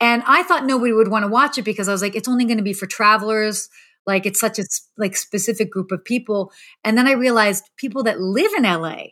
[0.00, 2.44] And I thought nobody would want to watch it because I was like, it's only
[2.44, 3.68] going to be for travelers.
[4.06, 4.64] Like it's such a
[4.98, 6.52] like specific group of people.
[6.84, 9.04] And then I realized people that live in LA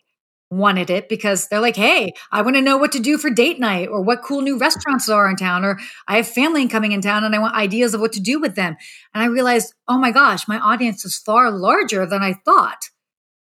[0.50, 3.58] wanted it because they're like, hey, I want to know what to do for date
[3.58, 7.00] night or what cool new restaurants are in town, or I have family coming in
[7.00, 8.76] town and I want ideas of what to do with them.
[9.14, 12.90] And I realized, oh my gosh, my audience is far larger than I thought.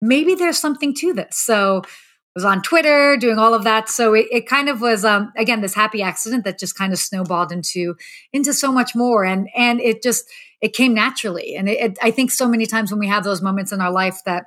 [0.02, 1.38] Maybe there's something to this.
[1.38, 1.88] So I
[2.34, 3.88] was on Twitter doing all of that.
[3.88, 6.98] So it, it kind of was um, again this happy accident that just kind of
[6.98, 7.96] snowballed into
[8.32, 9.24] into so much more.
[9.24, 10.28] And and it just
[10.60, 11.54] it came naturally.
[11.54, 13.92] And it, it, I think so many times when we have those moments in our
[13.92, 14.44] life that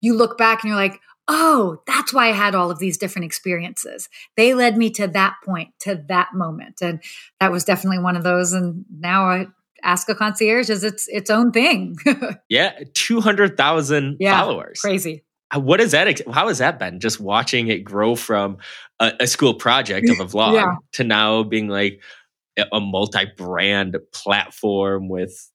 [0.00, 3.26] you look back and you're like, oh, that's why I had all of these different
[3.26, 4.08] experiences.
[4.36, 6.80] They led me to that point, to that moment.
[6.80, 7.02] And
[7.40, 8.52] that was definitely one of those.
[8.52, 9.46] And now I
[9.82, 11.96] ask a concierge is its its own thing.
[12.48, 14.80] yeah, 200,000 yeah, followers.
[14.80, 15.24] Crazy.
[15.54, 16.20] Uh, what is that?
[16.32, 17.00] How has that been?
[17.00, 18.58] Just watching it grow from
[19.00, 20.74] a, a school project of a vlog yeah.
[20.92, 22.00] to now being like
[22.72, 25.50] a multi-brand platform with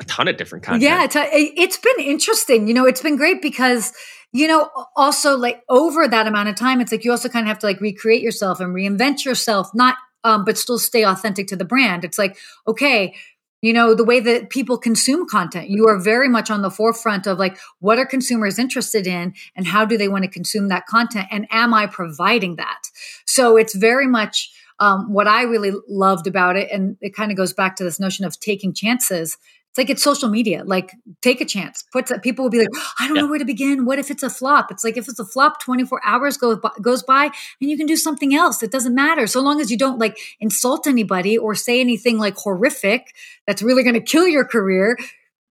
[0.00, 0.82] a ton of different content.
[0.82, 2.68] Yeah, it's, it's been interesting.
[2.68, 3.92] You know, it's been great because
[4.32, 7.48] you know, also like over that amount of time, it's like you also kind of
[7.48, 11.56] have to like recreate yourself and reinvent yourself, not, um, but still stay authentic to
[11.56, 12.04] the brand.
[12.04, 13.14] It's like, okay,
[13.60, 17.26] you know, the way that people consume content, you are very much on the forefront
[17.26, 20.86] of like, what are consumers interested in and how do they want to consume that
[20.86, 21.26] content?
[21.30, 22.82] And am I providing that?
[23.26, 27.36] So it's very much, um, what I really loved about it, and it kind of
[27.36, 29.36] goes back to this notion of taking chances,
[29.78, 30.64] it's like it's social media.
[30.64, 31.84] Like, take a chance.
[31.92, 33.22] Put people will be like, I don't yeah.
[33.22, 33.84] know where to begin.
[33.84, 34.72] What if it's a flop?
[34.72, 37.26] It's like if it's a flop, 24 hours goes by, goes by,
[37.60, 38.62] and you can do something else.
[38.62, 42.36] It doesn't matter so long as you don't like insult anybody or say anything like
[42.36, 43.14] horrific
[43.46, 44.98] that's really going to kill your career.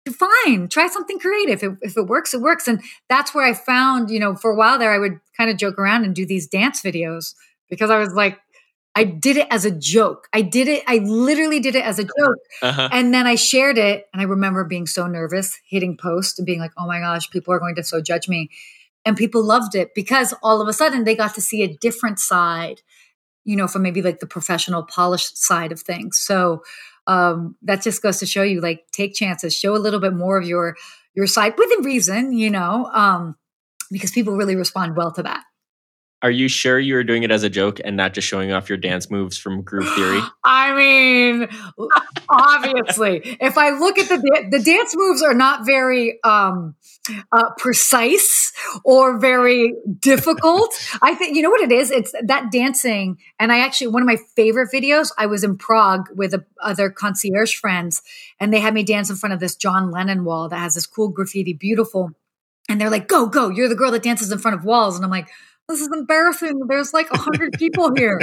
[0.10, 1.63] Fine, try something creative.
[1.63, 2.68] If, if it works, it works.
[2.68, 5.58] And that's where I found, you know, for a while there, I would kind of
[5.58, 7.34] joke around and do these dance videos
[7.70, 8.40] because I was like,
[8.97, 10.27] I did it as a joke.
[10.33, 10.83] I did it.
[10.88, 12.39] I literally did it as a joke.
[12.63, 12.89] Uh-huh.
[12.91, 14.07] And then I shared it.
[14.12, 17.53] And I remember being so nervous hitting post and being like, oh my gosh, people
[17.53, 18.49] are going to so judge me.
[19.05, 22.17] And people loved it because all of a sudden they got to see a different
[22.17, 22.81] side,
[23.45, 26.17] you know, from maybe like the professional polished side of things.
[26.17, 26.63] So
[27.05, 30.39] um, that just goes to show you like take chances, show a little bit more
[30.39, 30.75] of your
[31.13, 33.36] your side within reason, you know, um,
[33.91, 35.43] because people really respond well to that.
[36.23, 38.69] Are you sure you were doing it as a joke and not just showing off
[38.69, 40.19] your dance moves from Groove Theory?
[40.43, 41.47] I mean,
[42.27, 46.75] obviously, if I look at the the dance moves are not very um,
[47.32, 48.51] uh, precise
[48.84, 50.73] or very difficult.
[51.01, 51.91] I think you know what it is.
[51.91, 55.12] It's that dancing, and I actually one of my favorite videos.
[55.17, 58.01] I was in Prague with a, other concierge friends,
[58.39, 60.86] and they had me dance in front of this John Lennon wall that has this
[60.86, 62.12] cool graffiti, beautiful.
[62.69, 63.49] And they're like, "Go, go!
[63.49, 65.30] You're the girl that dances in front of walls." And I'm like
[65.67, 66.67] this is embarrassing.
[66.67, 68.19] There's like a hundred people here.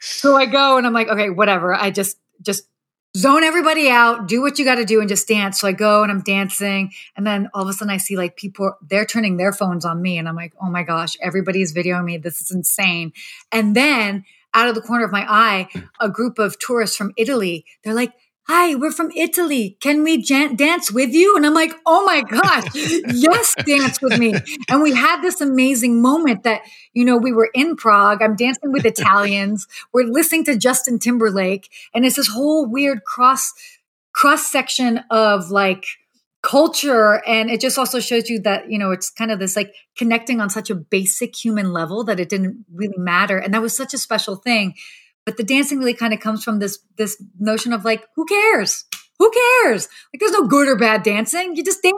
[0.00, 1.74] so I go and I'm like, okay, whatever.
[1.74, 2.68] I just, just
[3.16, 5.60] zone everybody out, do what you got to do and just dance.
[5.60, 6.92] So I go and I'm dancing.
[7.16, 10.02] And then all of a sudden I see like people, they're turning their phones on
[10.02, 10.18] me.
[10.18, 12.18] And I'm like, oh my gosh, everybody's videoing me.
[12.18, 13.12] This is insane.
[13.50, 15.68] And then out of the corner of my eye,
[16.00, 18.12] a group of tourists from Italy, they're like,
[18.46, 19.76] hi, we're from Italy.
[19.80, 21.36] Can we jan- dance with you?
[21.36, 24.34] And I'm like, oh my gosh, yes, dance with me.
[24.68, 28.22] And we had this amazing moment that, you know, we were in Prague.
[28.22, 29.66] I'm dancing with Italians.
[29.92, 31.68] we're listening to Justin Timberlake.
[31.92, 33.52] And it's this whole weird cross,
[34.12, 35.84] cross section of like,
[36.42, 39.74] culture and it just also shows you that you know it's kind of this like
[39.96, 43.76] connecting on such a basic human level that it didn't really matter and that was
[43.76, 44.72] such a special thing
[45.26, 48.84] but the dancing really kind of comes from this this notion of like who cares?
[49.18, 49.88] Who cares?
[50.12, 51.56] Like there's no good or bad dancing.
[51.56, 51.96] You just dance.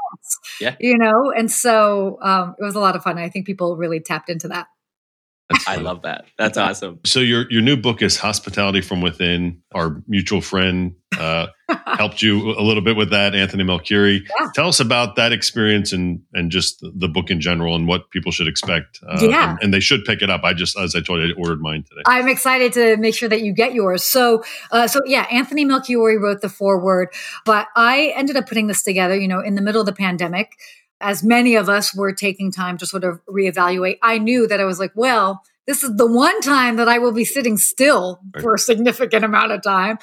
[0.60, 0.76] Yeah.
[0.80, 1.32] You know?
[1.36, 4.48] And so um, it was a lot of fun i think people really tapped into
[4.48, 4.66] that.
[5.66, 6.26] I love that.
[6.36, 7.00] That's awesome.
[7.04, 9.62] So your your new book is Hospitality from Within.
[9.74, 11.46] Our mutual friend uh,
[11.86, 14.20] helped you a little bit with that, Anthony Melchiorri.
[14.38, 14.48] Yeah.
[14.54, 18.32] Tell us about that experience and and just the book in general and what people
[18.32, 19.00] should expect.
[19.06, 20.44] Uh, yeah, and, and, they should pick it up.
[20.44, 22.02] I just, as I told you, I ordered mine today.
[22.06, 24.02] I'm excited to make sure that you get yours.
[24.02, 27.08] So, uh, so yeah, Anthony Melchiorri wrote the foreword,
[27.44, 29.16] but I ended up putting this together.
[29.16, 30.52] You know, in the middle of the pandemic
[31.00, 34.64] as many of us were taking time to sort of reevaluate, I knew that I
[34.64, 38.54] was like, well, this is the one time that I will be sitting still for
[38.54, 39.98] a significant amount of time.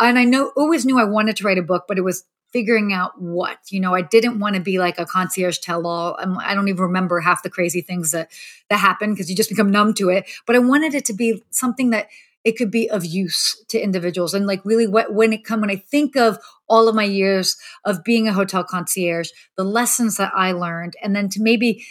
[0.00, 2.92] And I know always knew I wanted to write a book, but it was figuring
[2.92, 3.58] out what.
[3.70, 6.16] You know, I didn't want to be like a concierge tell all.
[6.18, 8.30] I don't even remember half the crazy things that
[8.68, 10.28] that happen because you just become numb to it.
[10.46, 12.08] But I wanted it to be something that
[12.44, 15.70] it could be of use to individuals and like really what when it come when
[15.70, 16.38] I think of
[16.68, 21.14] all of my years of being a hotel concierge, the lessons that I learned, and
[21.14, 21.84] then to maybe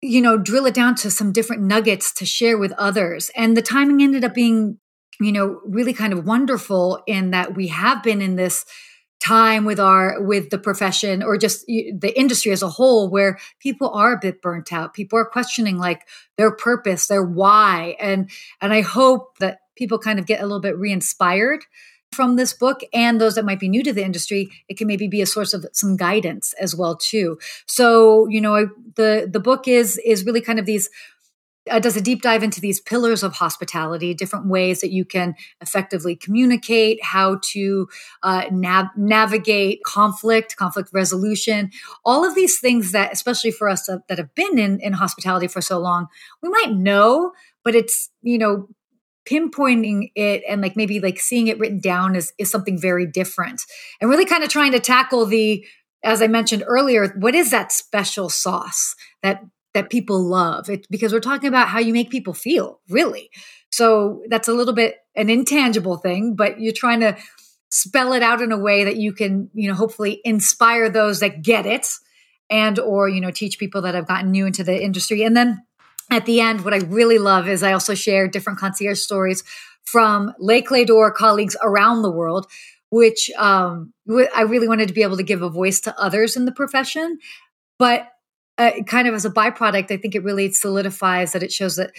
[0.00, 3.30] you know drill it down to some different nuggets to share with others.
[3.36, 4.78] And the timing ended up being
[5.20, 8.64] you know really kind of wonderful in that we have been in this
[9.20, 13.90] time with our with the profession or just the industry as a whole where people
[13.90, 14.94] are a bit burnt out.
[14.94, 16.06] People are questioning like
[16.36, 17.96] their purpose their why.
[17.98, 21.64] And and i hope that people kind of get a little bit re-inspired
[22.12, 25.08] from this book and those that might be new to the industry it can maybe
[25.08, 27.38] be a source of some guidance as well too.
[27.66, 30.88] So you know the the book is is really kind of these
[31.70, 35.34] uh, does a deep dive into these pillars of hospitality, different ways that you can
[35.60, 37.88] effectively communicate, how to
[38.22, 41.70] uh, nav- navigate conflict, conflict resolution,
[42.04, 45.46] all of these things that, especially for us that, that have been in, in hospitality
[45.46, 46.06] for so long,
[46.42, 47.32] we might know,
[47.64, 48.68] but it's, you know,
[49.28, 53.62] pinpointing it and like maybe like seeing it written down is, is something very different.
[54.00, 55.66] And really kind of trying to tackle the
[56.04, 59.42] as I mentioned earlier, what is that special sauce that
[59.74, 60.68] that people love.
[60.68, 63.30] It, because we're talking about how you make people feel, really.
[63.70, 67.16] So that's a little bit an intangible thing, but you're trying to
[67.70, 71.42] spell it out in a way that you can, you know, hopefully inspire those that
[71.42, 71.86] get it
[72.48, 75.22] and or, you know, teach people that have gotten new into the industry.
[75.22, 75.62] And then
[76.10, 79.44] at the end, what I really love is I also share different concierge stories
[79.84, 82.46] from Les Clefs d'Or colleagues around the world,
[82.90, 83.92] which um,
[84.34, 87.18] I really wanted to be able to give a voice to others in the profession.
[87.78, 88.08] But
[88.58, 91.92] uh, kind of as a byproduct, I think it really solidifies that it shows that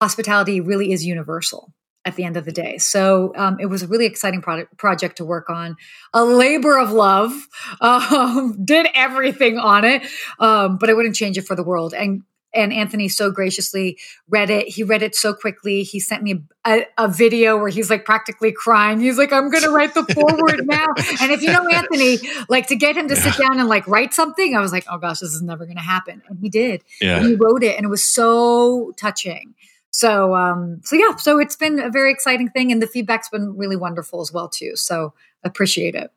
[0.00, 1.72] hospitality really is universal
[2.06, 2.78] at the end of the day.
[2.78, 5.76] So um, it was a really exciting project to work on,
[6.14, 7.32] a labor of love.
[7.80, 10.02] Um, did everything on it,
[10.38, 11.92] um, but I wouldn't change it for the world.
[11.92, 12.22] And
[12.56, 13.98] and Anthony so graciously
[14.28, 14.68] read it.
[14.68, 15.82] He read it so quickly.
[15.82, 19.00] He sent me a, a video where he's like practically crying.
[19.00, 20.86] He's like, I'm going to write the foreword now.
[21.20, 23.20] And if you know Anthony, like to get him to yeah.
[23.20, 25.76] sit down and like write something, I was like, oh gosh, this is never going
[25.76, 26.22] to happen.
[26.28, 26.82] And he did.
[27.00, 27.18] Yeah.
[27.18, 29.54] And he wrote it and it was so touching.
[29.90, 33.56] So, um, so yeah, so it's been a very exciting thing and the feedback's been
[33.56, 34.76] really wonderful as well too.
[34.76, 36.10] So appreciate it.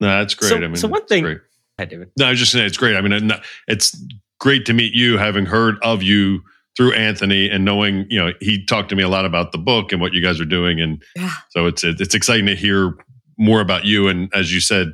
[0.00, 0.48] No, that's great.
[0.48, 1.40] So, I mean, so one thing,
[1.78, 2.10] Hi, David.
[2.18, 2.96] No, I was just saying it's great.
[2.96, 3.32] I mean,
[3.68, 3.96] it's
[4.38, 6.42] great to meet you, having heard of you
[6.76, 9.90] through Anthony and knowing, you know, he talked to me a lot about the book
[9.90, 10.80] and what you guys are doing.
[10.80, 11.32] And yeah.
[11.50, 12.94] so it's, it's exciting to hear
[13.36, 14.06] more about you.
[14.08, 14.92] And as you said,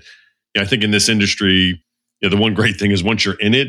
[0.56, 1.82] I think in this industry,
[2.20, 3.68] you know, the one great thing is once you're in it,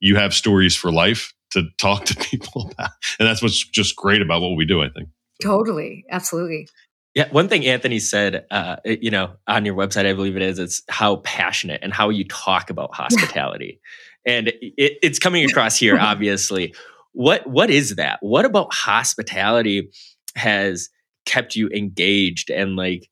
[0.00, 2.90] you have stories for life to talk to people about.
[3.18, 5.08] And that's what's just great about what we do, I think.
[5.40, 5.48] So.
[5.48, 6.04] Totally.
[6.10, 6.68] Absolutely.
[7.14, 10.58] Yeah, one thing Anthony said, uh, you know, on your website, I believe it is,
[10.58, 13.80] it's how passionate and how you talk about hospitality
[14.26, 16.74] and it, it's coming across here obviously.
[17.12, 18.18] What what is that?
[18.20, 19.90] What about hospitality
[20.34, 20.88] has
[21.26, 23.08] kept you engaged and like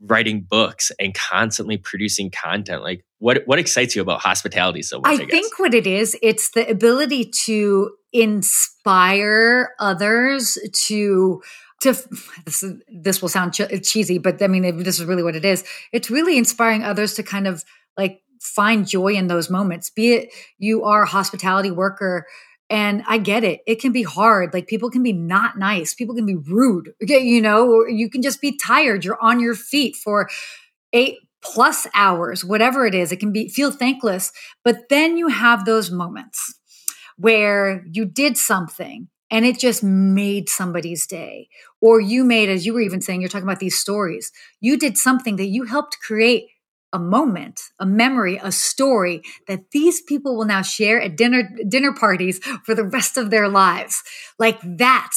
[0.00, 2.82] writing books and constantly producing content?
[2.82, 6.18] Like what what excites you about hospitality so much i, I think what it is
[6.22, 11.40] it's the ability to inspire others to
[11.80, 11.94] to
[12.44, 15.64] this this will sound ch- cheesy but i mean this is really what it is
[15.92, 17.64] it's really inspiring others to kind of
[17.96, 22.26] like find joy in those moments be it you are a hospitality worker
[22.68, 26.14] and i get it it can be hard like people can be not nice people
[26.14, 29.94] can be rude you know or you can just be tired you're on your feet
[29.94, 30.28] for
[30.92, 34.32] eight plus hours whatever it is it can be feel thankless
[34.64, 36.58] but then you have those moments
[37.16, 41.48] where you did something and it just made somebody's day
[41.80, 44.96] or you made as you were even saying you're talking about these stories you did
[44.96, 46.44] something that you helped create
[46.92, 51.92] a moment, a memory, a story that these people will now share at dinner dinner
[51.92, 54.02] parties for the rest of their lives.
[54.38, 55.10] Like that.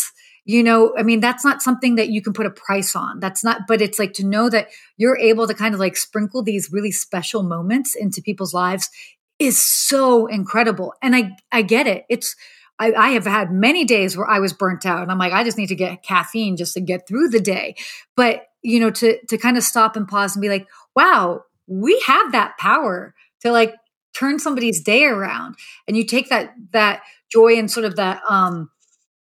[0.48, 3.20] You know, I mean, that's not something that you can put a price on.
[3.20, 6.44] That's not, but it's like to know that you're able to kind of like sprinkle
[6.44, 8.92] these really special moments into people's lives
[9.40, 10.94] is so incredible.
[11.02, 12.06] And I, I get it.
[12.10, 12.36] It's,
[12.78, 15.44] I, I, have had many days where I was burnt out and I'm like, I
[15.44, 17.76] just need to get caffeine just to get through the day.
[18.16, 22.01] But, you know, to, to kind of stop and pause and be like, wow, we
[22.05, 23.76] have that power to like
[24.18, 25.55] turn somebody's day around.
[25.88, 27.01] And you take that that
[27.32, 28.70] joy and sort of that um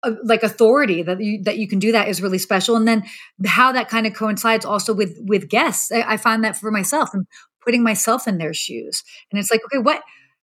[0.03, 2.76] uh, like authority that you that you can do that is really special.
[2.76, 3.05] And then
[3.47, 5.93] how that kind of coincides also with with guests.
[5.93, 7.26] I, I find that for myself and
[7.64, 9.05] putting myself in their shoes.
[9.30, 10.03] And it's like okay what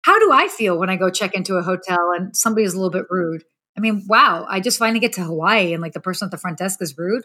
[0.03, 2.91] how do i feel when i go check into a hotel and somebody's a little
[2.91, 3.43] bit rude?
[3.77, 6.37] I mean wow i just finally get to hawaii and like the person at the
[6.37, 7.23] front desk is rude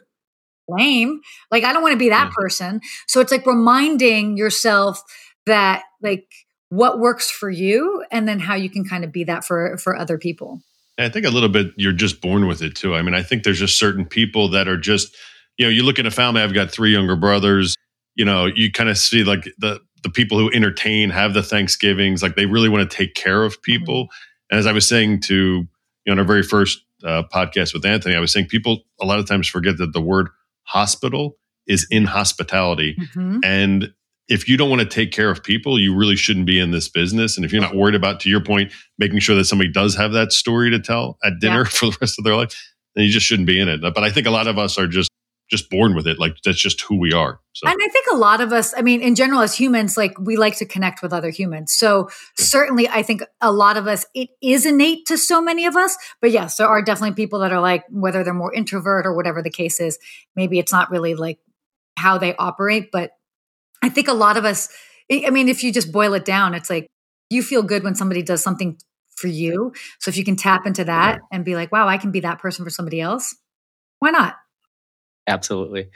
[0.68, 1.20] lame.
[1.50, 2.34] Like I don't want to be that yeah.
[2.34, 2.80] person.
[3.06, 5.02] So it's like reminding yourself
[5.46, 6.26] that like
[6.68, 9.96] what works for you and then how you can kind of be that for for
[9.96, 10.60] other people.
[10.98, 12.94] I think a little bit you're just born with it too.
[12.94, 15.14] I mean, I think there's just certain people that are just,
[15.58, 17.76] you know, you look at a family, I've got three younger brothers,
[18.14, 22.22] you know, you kind of see like the the people who entertain, have the Thanksgivings,
[22.22, 24.04] like they really want to take care of people.
[24.04, 24.46] Mm-hmm.
[24.52, 25.68] And as I was saying to, you
[26.06, 29.18] know, in our very first uh, podcast with Anthony, I was saying people a lot
[29.18, 30.28] of times forget that the word
[30.66, 31.36] hospital
[31.66, 32.96] is in hospitality.
[32.96, 33.40] Mm-hmm.
[33.44, 33.92] And
[34.28, 36.88] if you don't want to take care of people, you really shouldn't be in this
[36.88, 37.36] business.
[37.36, 40.12] And if you're not worried about, to your point, making sure that somebody does have
[40.12, 41.64] that story to tell at dinner yeah.
[41.70, 43.80] for the rest of their life, then you just shouldn't be in it.
[43.80, 45.10] But I think a lot of us are just
[45.48, 46.18] just born with it.
[46.18, 47.40] Like that's just who we are.
[47.52, 47.68] So.
[47.68, 50.36] And I think a lot of us, I mean, in general, as humans, like we
[50.36, 51.72] like to connect with other humans.
[51.72, 52.44] So yeah.
[52.44, 55.96] certainly, I think a lot of us, it is innate to so many of us.
[56.20, 59.42] But yes, there are definitely people that are like, whether they're more introvert or whatever
[59.42, 59.98] the case is,
[60.34, 61.38] maybe it's not really like
[61.96, 62.90] how they operate.
[62.90, 63.12] But
[63.82, 64.68] I think a lot of us,
[65.10, 66.88] I mean, if you just boil it down, it's like
[67.30, 68.78] you feel good when somebody does something
[69.16, 69.72] for you.
[70.00, 72.38] So if you can tap into that and be like, wow, I can be that
[72.38, 73.34] person for somebody else,
[74.00, 74.36] why not?
[75.26, 75.88] Absolutely.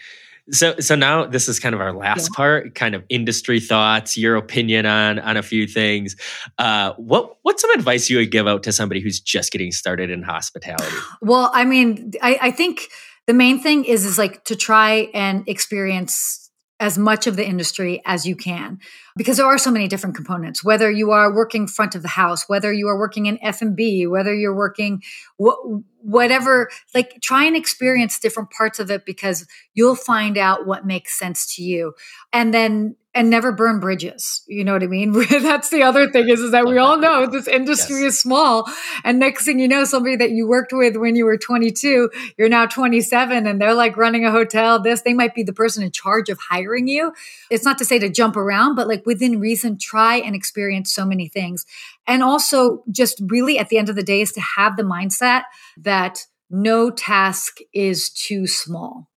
[0.53, 2.37] So so now this is kind of our last yeah.
[2.37, 6.17] part, kind of industry thoughts, your opinion on on a few things.
[6.59, 10.11] Uh, what what's some advice you would give out to somebody who's just getting started
[10.11, 10.97] in hospitality?
[11.23, 12.89] Well, I mean, I, I think
[13.27, 16.51] the main thing is is like to try and experience
[16.81, 18.79] as much of the industry as you can
[19.17, 22.49] because there are so many different components whether you are working front of the house
[22.49, 25.03] whether you are working in f&b whether you're working
[25.43, 30.87] wh- whatever like try and experience different parts of it because you'll find out what
[30.87, 31.93] makes sense to you
[32.33, 34.43] and then and never burn bridges.
[34.47, 35.13] You know what I mean?
[35.31, 38.15] That's the other thing is, is that we all know this industry yes.
[38.15, 38.71] is small.
[39.03, 42.49] And next thing you know, somebody that you worked with when you were 22, you're
[42.49, 44.81] now 27 and they're like running a hotel.
[44.81, 47.13] This, they might be the person in charge of hiring you.
[47.51, 51.05] It's not to say to jump around, but like within reason, try and experience so
[51.05, 51.67] many things.
[52.07, 55.43] And also just really at the end of the day is to have the mindset
[55.79, 59.09] that no task is too small.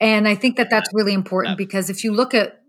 [0.00, 2.60] And I think that that's really important because if you look at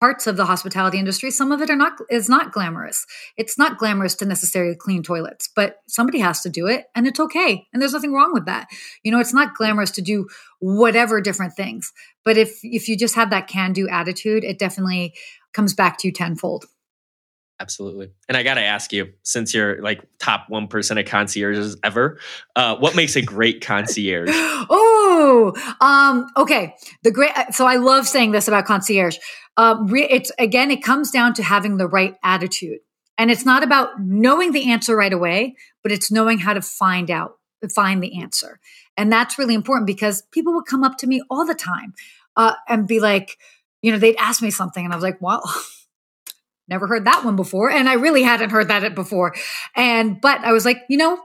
[0.00, 3.78] parts of the hospitality industry some of it are not is not glamorous it's not
[3.78, 7.80] glamorous to necessarily clean toilets but somebody has to do it and it's okay and
[7.80, 8.68] there's nothing wrong with that
[9.02, 10.26] you know it's not glamorous to do
[10.58, 11.92] whatever different things
[12.24, 15.14] but if if you just have that can do attitude it definitely
[15.56, 16.66] comes back to you tenfold
[17.58, 18.10] Absolutely.
[18.28, 22.18] And I got to ask you, since you're like top 1% of concierges ever,
[22.54, 24.28] uh, what makes a great concierge?
[24.30, 26.74] oh, um, okay.
[27.02, 29.16] The great, so I love saying this about concierge.
[29.56, 32.80] Um, re- it's again, it comes down to having the right attitude.
[33.16, 37.10] And it's not about knowing the answer right away, but it's knowing how to find
[37.10, 37.38] out,
[37.74, 38.60] find the answer.
[38.98, 41.94] And that's really important because people will come up to me all the time
[42.36, 43.38] uh, and be like,
[43.86, 45.42] you know, they'd ask me something, and I was like, well,
[46.68, 47.70] never heard that one before.
[47.70, 49.32] And I really hadn't heard that before.
[49.76, 51.20] And, but I was like, you know,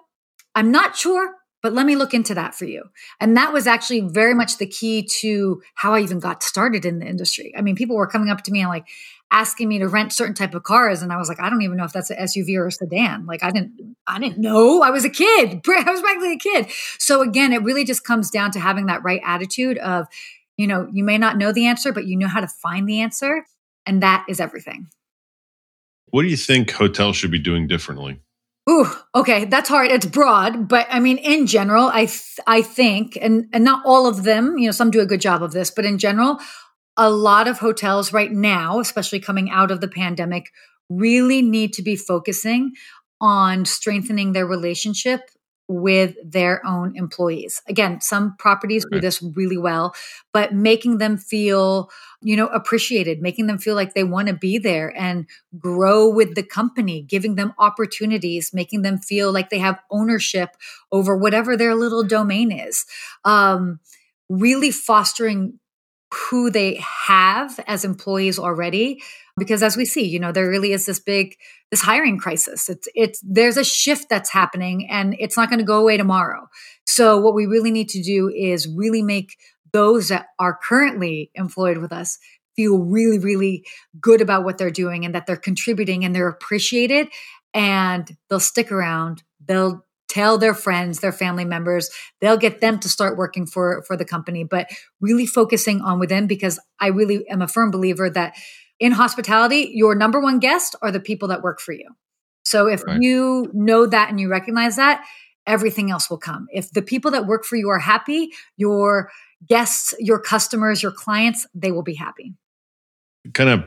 [0.54, 1.34] I'm not sure,
[1.64, 2.84] but let me look into that for you.
[3.20, 7.00] And that was actually very much the key to how I even got started in
[7.00, 7.52] the industry.
[7.58, 8.86] I mean, people were coming up to me and like
[9.32, 11.02] asking me to rent certain type of cars.
[11.02, 13.26] And I was like, I don't even know if that's an SUV or a sedan.
[13.26, 14.84] Like I didn't, I didn't know.
[14.84, 15.62] I was a kid.
[15.68, 16.68] I was practically a kid.
[17.00, 20.06] So again, it really just comes down to having that right attitude of,
[20.62, 23.02] you know, you may not know the answer, but you know how to find the
[23.02, 23.46] answer.
[23.86, 24.88] And that is everything.
[26.12, 28.20] What do you think hotels should be doing differently?
[28.70, 28.86] Ooh,
[29.16, 29.90] okay, that's hard.
[29.90, 34.06] It's broad, but I mean, in general, I th- I think, and and not all
[34.06, 34.60] of them.
[34.60, 36.38] You know, some do a good job of this, but in general,
[36.96, 40.52] a lot of hotels right now, especially coming out of the pandemic,
[40.90, 42.74] really need to be focusing
[43.20, 45.22] on strengthening their relationship
[45.72, 47.62] with their own employees.
[47.68, 49.94] Again, some properties do this really well,
[50.34, 51.90] but making them feel,
[52.22, 55.26] you know, appreciated, making them feel like they want to be there and
[55.58, 60.50] grow with the company, giving them opportunities, making them feel like they have ownership
[60.92, 62.86] over whatever their little domain is.
[63.24, 63.80] Um,
[64.30, 65.60] really fostering
[66.14, 69.02] who they have as employees already
[69.42, 71.36] because as we see you know there really is this big
[71.72, 72.70] this hiring crisis.
[72.70, 76.48] It's it's there's a shift that's happening and it's not going to go away tomorrow.
[76.86, 79.38] So what we really need to do is really make
[79.72, 82.20] those that are currently employed with us
[82.58, 83.66] feel really really
[84.00, 87.08] good about what they're doing and that they're contributing and they're appreciated.
[87.54, 89.24] And they'll stick around.
[89.46, 91.90] They'll tell their friends their family members.
[92.20, 94.70] They'll get them to start working for for the company but
[95.00, 98.36] really focusing on within because i really am a firm believer that
[98.82, 101.88] in hospitality your number one guest are the people that work for you
[102.44, 103.02] so if right.
[103.02, 105.06] you know that and you recognize that
[105.48, 109.10] everything else will come if the people that work for you are happy your
[109.48, 112.34] guests your customers your clients they will be happy
[113.34, 113.64] kind of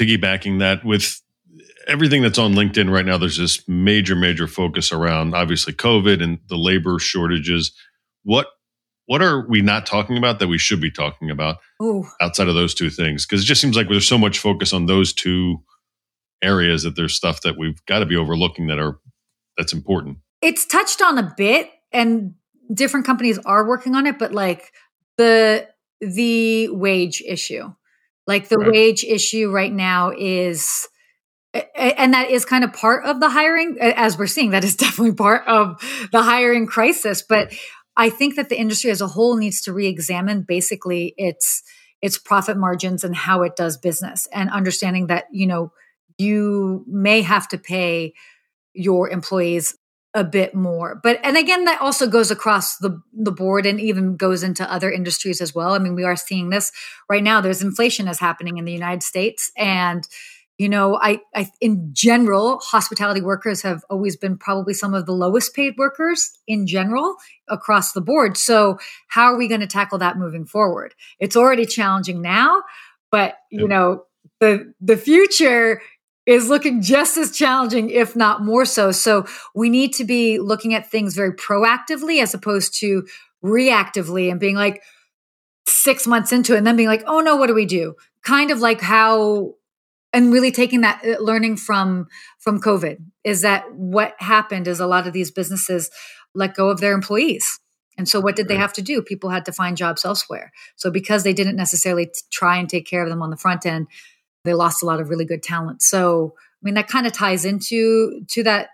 [0.00, 1.20] piggybacking that with
[1.86, 6.38] everything that's on LinkedIn right now, there's this major, major focus around obviously COVID and
[6.48, 7.72] the labor shortages.
[8.22, 8.46] What
[9.06, 12.06] what are we not talking about that we should be talking about Ooh.
[12.20, 13.26] outside of those two things?
[13.26, 15.62] Because it just seems like there's so much focus on those two
[16.42, 18.98] areas that there's stuff that we've got to be overlooking that are
[19.56, 20.18] that's important.
[20.42, 22.34] It's touched on a bit, and
[22.72, 24.72] different companies are working on it, but like
[25.16, 25.68] the
[26.00, 27.72] the wage issue,
[28.26, 28.72] like the right.
[28.72, 30.88] wage issue right now is
[31.76, 35.14] and that is kind of part of the hiring as we're seeing that is definitely
[35.14, 35.80] part of
[36.10, 37.52] the hiring crisis but
[37.96, 41.62] i think that the industry as a whole needs to re-examine basically its
[42.02, 45.72] its profit margins and how it does business and understanding that you know
[46.18, 48.12] you may have to pay
[48.74, 49.76] your employees
[50.14, 51.00] a bit more.
[51.02, 54.90] But and again, that also goes across the the board and even goes into other
[54.90, 55.72] industries as well.
[55.72, 56.70] I mean, we are seeing this
[57.10, 57.40] right now.
[57.40, 60.06] There's inflation is happening in the United States, and
[60.58, 65.12] you know, I, I in general, hospitality workers have always been probably some of the
[65.12, 67.16] lowest paid workers in general
[67.48, 68.36] across the board.
[68.36, 68.78] So,
[69.08, 70.94] how are we going to tackle that moving forward?
[71.18, 72.62] It's already challenging now,
[73.10, 74.04] but you know,
[74.40, 75.80] the the future
[76.26, 78.92] is looking just as challenging, if not more so.
[78.92, 83.06] So we need to be looking at things very proactively as opposed to
[83.44, 84.82] reactively and being like
[85.66, 87.94] six months into it and then being like, oh no, what do we do?
[88.24, 89.54] Kind of like how
[90.14, 92.06] and really taking that uh, learning from
[92.38, 95.90] from covid is that what happened is a lot of these businesses
[96.34, 97.60] let go of their employees
[97.96, 100.90] and so what did they have to do people had to find jobs elsewhere so
[100.90, 103.86] because they didn't necessarily try and take care of them on the front end
[104.44, 105.82] they lost a lot of really good talent.
[105.82, 108.68] So, I mean, that kind of ties into to that.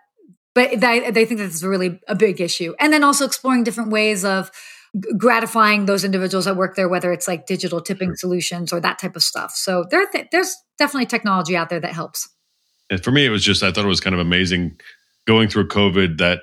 [0.53, 2.75] But they, they think that's really a big issue.
[2.81, 4.51] And then also exploring different ways of
[5.17, 8.17] gratifying those individuals that work there, whether it's like digital tipping sure.
[8.17, 9.53] solutions or that type of stuff.
[9.53, 12.29] So there, th- there's definitely technology out there that helps.
[12.91, 14.81] And for me, it was just I thought it was kind of amazing
[15.27, 16.41] going through COVID that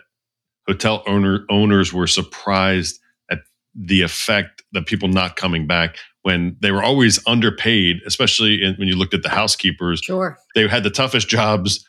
[0.68, 3.40] hotel owner owners were surprised at
[3.76, 8.88] the effect that people not coming back when they were always underpaid, especially in, when
[8.88, 10.00] you looked at the housekeepers.
[10.00, 10.38] Sure.
[10.56, 11.86] They had the toughest jobs,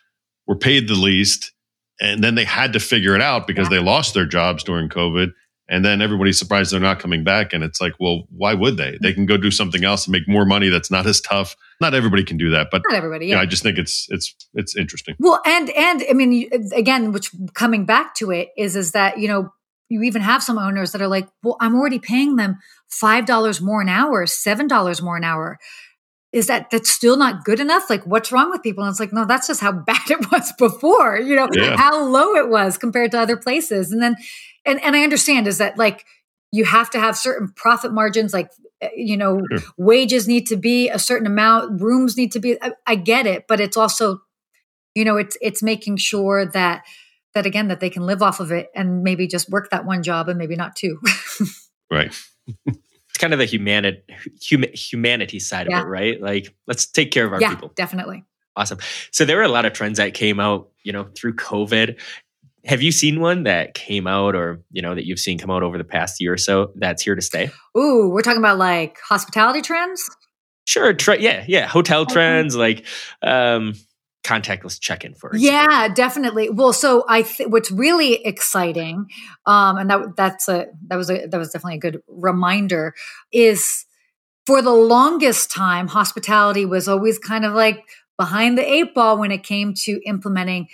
[0.46, 1.52] were paid the least,
[2.00, 3.78] and then they had to figure it out because yeah.
[3.78, 5.32] they lost their jobs during COVID.
[5.70, 7.52] And then everybody's surprised they're not coming back.
[7.52, 8.98] And it's like, well, why would they?
[9.02, 11.56] They can go do something else and make more money that's not as tough.
[11.80, 13.26] Not everybody can do that, but not everybody.
[13.26, 13.30] Yeah.
[13.30, 15.14] You know, I just think it's it's it's interesting.
[15.18, 19.28] Well, and and I mean, again, which coming back to it is is that you
[19.28, 19.52] know
[19.88, 22.58] you even have some owners that are like, well, I'm already paying them
[22.90, 25.58] $5 more an hour, $7 more an hour.
[26.30, 27.88] Is that that's still not good enough?
[27.88, 28.84] Like, what's wrong with people?
[28.84, 31.76] And it's like, no, that's just how bad it was before, you know, yeah.
[31.76, 33.92] how low it was compared to other places.
[33.92, 34.16] And then,
[34.68, 36.04] and, and I understand is that like
[36.52, 38.50] you have to have certain profit margins, like,
[38.80, 39.60] eh, you know, sure.
[39.76, 43.46] wages need to be a certain amount, rooms need to be, I, I get it,
[43.48, 44.20] but it's also,
[44.94, 46.84] you know, it's, it's making sure that,
[47.34, 50.02] that again that they can live off of it and maybe just work that one
[50.02, 51.00] job and maybe not two.
[51.90, 52.14] Right.
[52.66, 54.02] It's kind of the humanity
[54.50, 55.80] hum, humanity side yeah.
[55.80, 56.20] of it right?
[56.20, 57.72] Like let's take care of our yeah, people.
[57.74, 58.24] definitely.
[58.56, 58.78] Awesome.
[59.10, 61.98] So there were a lot of trends that came out you know through covid
[62.68, 65.62] have you seen one that came out or you know that you've seen come out
[65.62, 67.50] over the past year or so that's here to stay?
[67.76, 70.08] Ooh we're talking about like hospitality trends?
[70.66, 72.86] Sure tra- yeah yeah hotel trends like
[73.22, 73.72] um
[74.22, 75.72] contactless check-in for example.
[75.72, 76.50] yeah definitely.
[76.50, 79.06] Well so i th- what's really exciting
[79.46, 82.94] um and that that's a that was a that was definitely a good reminder
[83.32, 83.86] is
[84.46, 87.82] for the longest time hospitality was always kind of like
[88.18, 90.68] behind the eight ball when it came to implementing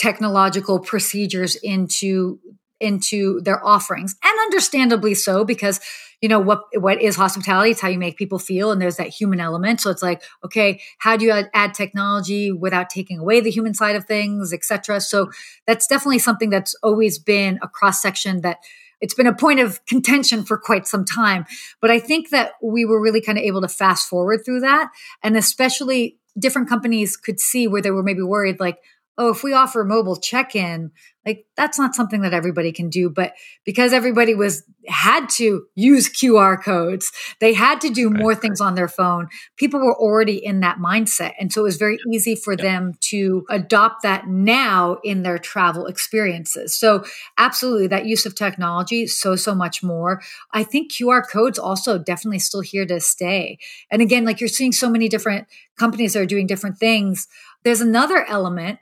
[0.00, 2.40] technological procedures into
[2.80, 4.16] into their offerings.
[4.24, 5.78] And understandably so because
[6.22, 7.72] you know what what is hospitality?
[7.72, 9.82] It's how you make people feel and there's that human element.
[9.82, 13.74] So it's like okay how do you add, add technology without taking away the human
[13.74, 15.30] side of things etc so
[15.66, 18.56] that's definitely something that's always been a cross section that
[19.02, 21.44] it's been a point of contention for quite some time.
[21.82, 24.88] But i think that we were really kind of able to fast forward through that
[25.22, 28.78] and especially different companies could see where they were maybe worried like
[29.18, 30.90] oh if we offer mobile check-in
[31.26, 33.32] like that's not something that everybody can do but
[33.64, 38.74] because everybody was had to use qr codes they had to do more things on
[38.74, 41.34] their phone people were already in that mindset.
[41.38, 45.86] And so it was very easy for them to adopt that now in their travel
[45.86, 46.76] experiences.
[46.76, 47.04] So
[47.38, 50.20] absolutely that use of technology so so much more.
[50.52, 53.58] I think qr codes also definitely still here to stay.
[53.90, 55.46] And again like you're seeing so many different
[55.78, 57.28] companies that are doing different things.
[57.62, 58.78] There's another element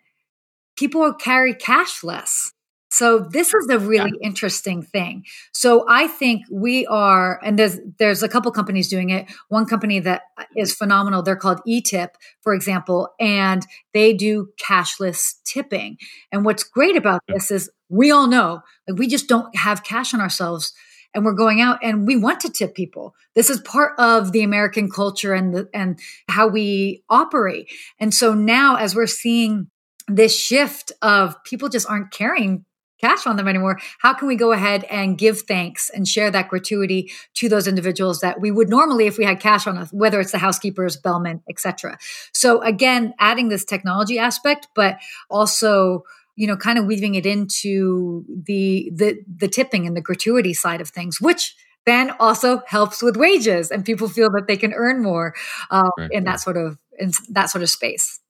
[0.79, 2.53] people carry cash less.
[2.91, 4.29] So this is a really yeah.
[4.29, 5.25] interesting thing.
[5.53, 9.31] So I think we are, and there's there's a couple companies doing it.
[9.49, 10.23] One company that
[10.57, 11.23] is phenomenal.
[11.23, 12.11] They're called eTip,
[12.41, 15.99] for example, and they do cashless tipping.
[16.33, 20.15] And what's great about this is we all know like we just don't have cash
[20.15, 20.73] on ourselves
[21.15, 23.15] and we're going out and we want to tip people.
[23.35, 25.99] This is part of the American culture and the, and
[26.29, 27.71] how we operate.
[27.99, 29.69] And so now as we're seeing
[30.09, 32.65] this shift of people just aren't carrying
[33.01, 33.79] cash on them anymore.
[34.01, 38.21] How can we go ahead and give thanks and share that gratuity to those individuals
[38.21, 41.41] that we would normally if we had cash on us whether it's the housekeepers bellman
[41.49, 41.97] etc
[42.33, 44.99] so again adding this technology aspect but
[45.31, 46.03] also
[46.39, 50.81] you know, kind of weaving it into the the the tipping and the gratuity side
[50.81, 55.03] of things, which then also helps with wages and people feel that they can earn
[55.03, 55.35] more
[55.73, 58.21] uh, right, in that sort of in that sort of space.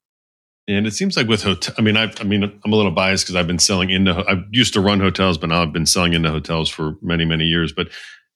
[0.68, 3.24] And it seems like with hotel, I mean, I, I mean, I'm a little biased
[3.24, 4.12] because I've been selling into.
[4.12, 7.44] I used to run hotels, but now I've been selling into hotels for many, many
[7.44, 7.72] years.
[7.72, 7.88] But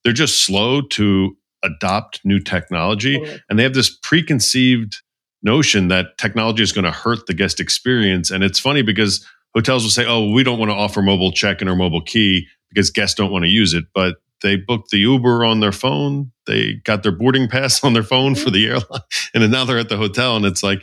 [0.02, 3.40] they're just slow to adopt new technology, totally.
[3.50, 4.96] and they have this preconceived
[5.42, 8.30] notion that technology is going to hurt the guest experience.
[8.30, 11.68] And it's funny because hotels will say, "Oh, we don't want to offer mobile check-in
[11.68, 15.44] or mobile key because guests don't want to use it." But they booked the Uber
[15.44, 16.32] on their phone.
[16.46, 19.02] They got their boarding pass on their phone for the airline,
[19.34, 20.82] and now they're at the hotel, and it's like.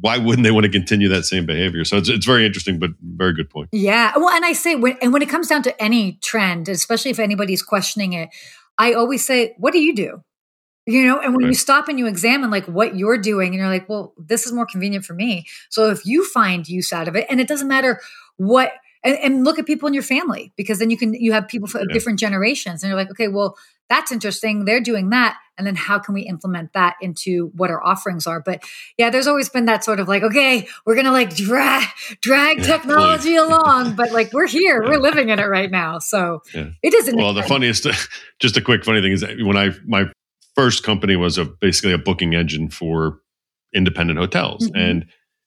[0.00, 1.84] Why wouldn't they want to continue that same behavior?
[1.84, 3.70] So it's, it's very interesting, but very good point.
[3.72, 4.12] Yeah.
[4.16, 7.18] Well, and I say, when, and when it comes down to any trend, especially if
[7.18, 8.28] anybody's questioning it,
[8.78, 10.22] I always say, what do you do?
[10.86, 11.50] you know and when right.
[11.50, 14.52] you stop and you examine like what you're doing and you're like well this is
[14.52, 17.68] more convenient for me so if you find use out of it and it doesn't
[17.68, 18.00] matter
[18.36, 18.72] what
[19.04, 21.68] and, and look at people in your family because then you can you have people
[21.68, 21.92] from yeah.
[21.92, 23.56] different generations and you're like okay well
[23.88, 27.84] that's interesting they're doing that and then how can we implement that into what our
[27.84, 28.64] offerings are but
[28.98, 31.86] yeah there's always been that sort of like okay we're gonna like drag
[32.20, 34.88] drag technology along but like we're here yeah.
[34.88, 37.86] we're living in it right now so it isn't well the funniest
[38.40, 40.10] just a quick funny thing is that when i my
[40.54, 43.20] first company was a basically a booking engine for
[43.74, 44.66] independent hotels.
[44.68, 44.78] Mm-hmm.
[44.78, 45.06] And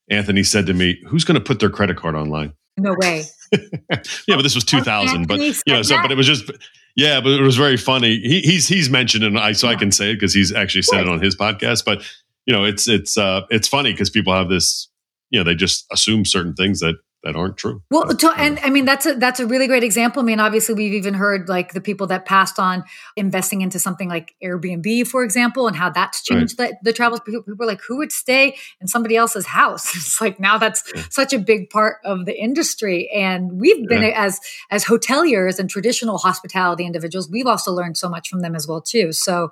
[0.09, 3.23] Anthony said to me, "Who's going to put their credit card online?" No way.
[3.51, 5.27] yeah, but this was 2000.
[5.27, 6.49] But you know, so but it was just
[6.95, 8.19] yeah, but it was very funny.
[8.19, 9.67] He, he's he's mentioned and I so.
[9.67, 11.85] I can say it because he's actually said it on his podcast.
[11.85, 12.03] But
[12.45, 14.89] you know, it's it's uh it's funny because people have this
[15.29, 17.81] you know they just assume certain things that that aren't true.
[17.89, 20.21] Well, to, and I mean that's a that's a really great example.
[20.21, 22.83] I mean, obviously we've even heard like the people that passed on
[23.15, 26.73] investing into something like Airbnb, for example, and how that's changed right.
[26.83, 27.21] the, the travels.
[27.21, 29.95] People, were like, who would stay in somebody else's house?
[30.03, 31.03] It's like now that's yeah.
[31.09, 34.25] such a big part of the industry, and we've been yeah.
[34.25, 38.67] as as hoteliers and traditional hospitality individuals, we've also learned so much from them as
[38.67, 39.13] well too.
[39.13, 39.51] So,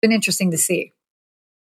[0.00, 0.91] been interesting to see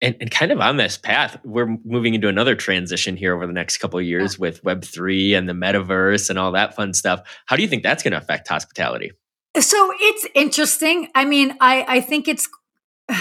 [0.03, 3.53] and, and, kind of on this path, we're moving into another transition here over the
[3.53, 4.41] next couple of years yeah.
[4.41, 7.23] with Web three and the metaverse and all that fun stuff.
[7.47, 9.13] How do you think that's going to affect hospitality?
[9.59, 11.09] So it's interesting.
[11.15, 12.49] I mean, I I think it's.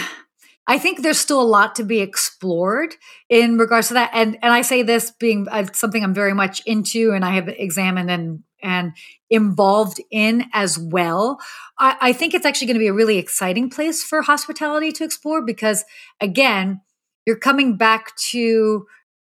[0.64, 2.94] I think there's still a lot to be explored
[3.28, 6.62] in regards to that, and and I say this being uh, something I'm very much
[6.66, 8.92] into, and I have examined and and
[9.30, 11.38] involved in as well.
[11.78, 15.04] I, I think it's actually going to be a really exciting place for hospitality to
[15.04, 15.84] explore because,
[16.20, 16.80] again,
[17.26, 18.86] you're coming back to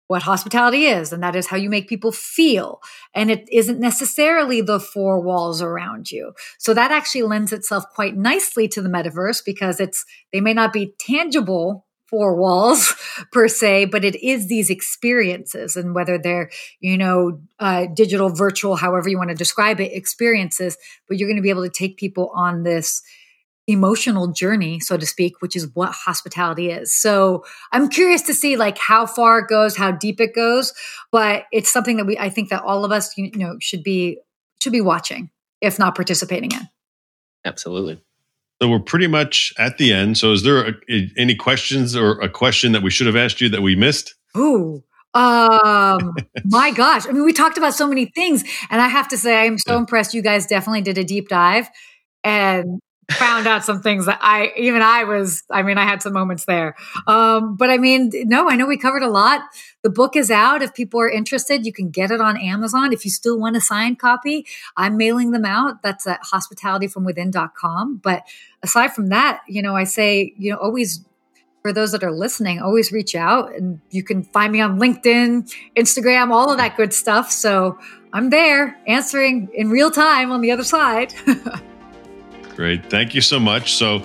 [0.07, 2.81] what hospitality is, and that is how you make people feel.
[3.15, 6.35] And it isn't necessarily the four walls around you.
[6.59, 10.73] So that actually lends itself quite nicely to the metaverse because it's, they may not
[10.73, 12.95] be tangible four walls
[13.33, 16.49] per se, but it is these experiences and whether they're,
[16.79, 21.37] you know, uh, digital, virtual, however you want to describe it, experiences, but you're going
[21.37, 23.03] to be able to take people on this
[23.67, 26.93] emotional journey, so to speak, which is what hospitality is.
[26.93, 30.73] So I'm curious to see like how far it goes, how deep it goes,
[31.11, 34.21] but it's something that we, I think that all of us, you know, should be,
[34.63, 36.69] should be watching, if not participating in.
[37.45, 38.01] Absolutely.
[38.65, 40.17] So we're pretty much at the end.
[40.17, 43.43] So is there a, a, any questions or a question that we should have asked
[43.43, 44.15] you that we missed?
[44.39, 44.83] Ooh.
[45.13, 47.07] Um, my gosh.
[47.07, 49.75] I mean, we talked about so many things and I have to say, I'm so
[49.75, 49.81] yeah.
[49.81, 50.15] impressed.
[50.15, 51.69] You guys definitely did a deep dive
[52.25, 52.81] and
[53.13, 56.45] found out some things that I, even I was, I mean, I had some moments
[56.45, 56.75] there.
[57.07, 59.43] Um, but I mean, no, I know we covered a lot.
[59.83, 60.63] The book is out.
[60.63, 62.93] If people are interested, you can get it on Amazon.
[62.93, 64.47] If you still want a signed copy,
[64.77, 65.83] I'm mailing them out.
[65.83, 68.01] That's at hospitalityfromwithin.com.
[68.03, 68.23] But
[68.63, 71.05] aside from that, you know, I say, you know, always
[71.63, 75.51] for those that are listening, always reach out and you can find me on LinkedIn,
[75.77, 77.33] Instagram, all of that good stuff.
[77.33, 77.79] So
[78.13, 81.15] I'm there answering in real time on the other side.
[82.57, 82.89] Great.
[82.91, 83.75] Thank you so much.
[83.75, 84.03] So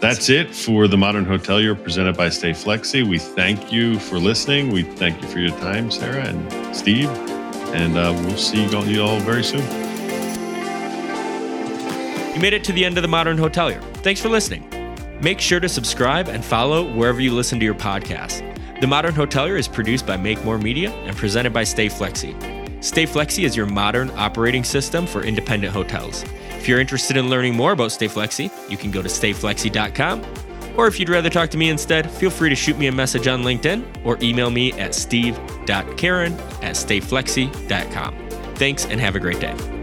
[0.00, 3.08] that's it for the Modern Hotelier presented by Stayflexi.
[3.08, 4.70] We thank you for listening.
[4.70, 7.08] We thank you for your time, Sarah and Steve.
[7.72, 9.62] And uh, we'll see you all very soon.
[12.34, 13.80] You made it to the end of the Modern Hotelier.
[13.98, 14.68] Thanks for listening.
[15.20, 18.42] Make sure to subscribe and follow wherever you listen to your podcast.
[18.80, 22.82] The Modern Hotelier is produced by Make More Media and presented by Stayflexi.
[22.82, 26.24] Stay Flexi is your modern operating system for independent hotels.
[26.62, 30.24] If you're interested in learning more about Stayflexi, you can go to stayflexi.com.
[30.76, 33.26] Or if you'd rather talk to me instead, feel free to shoot me a message
[33.26, 36.32] on LinkedIn or email me at steve.karen
[36.62, 38.28] at stayflexi.com.
[38.54, 39.81] Thanks and have a great day.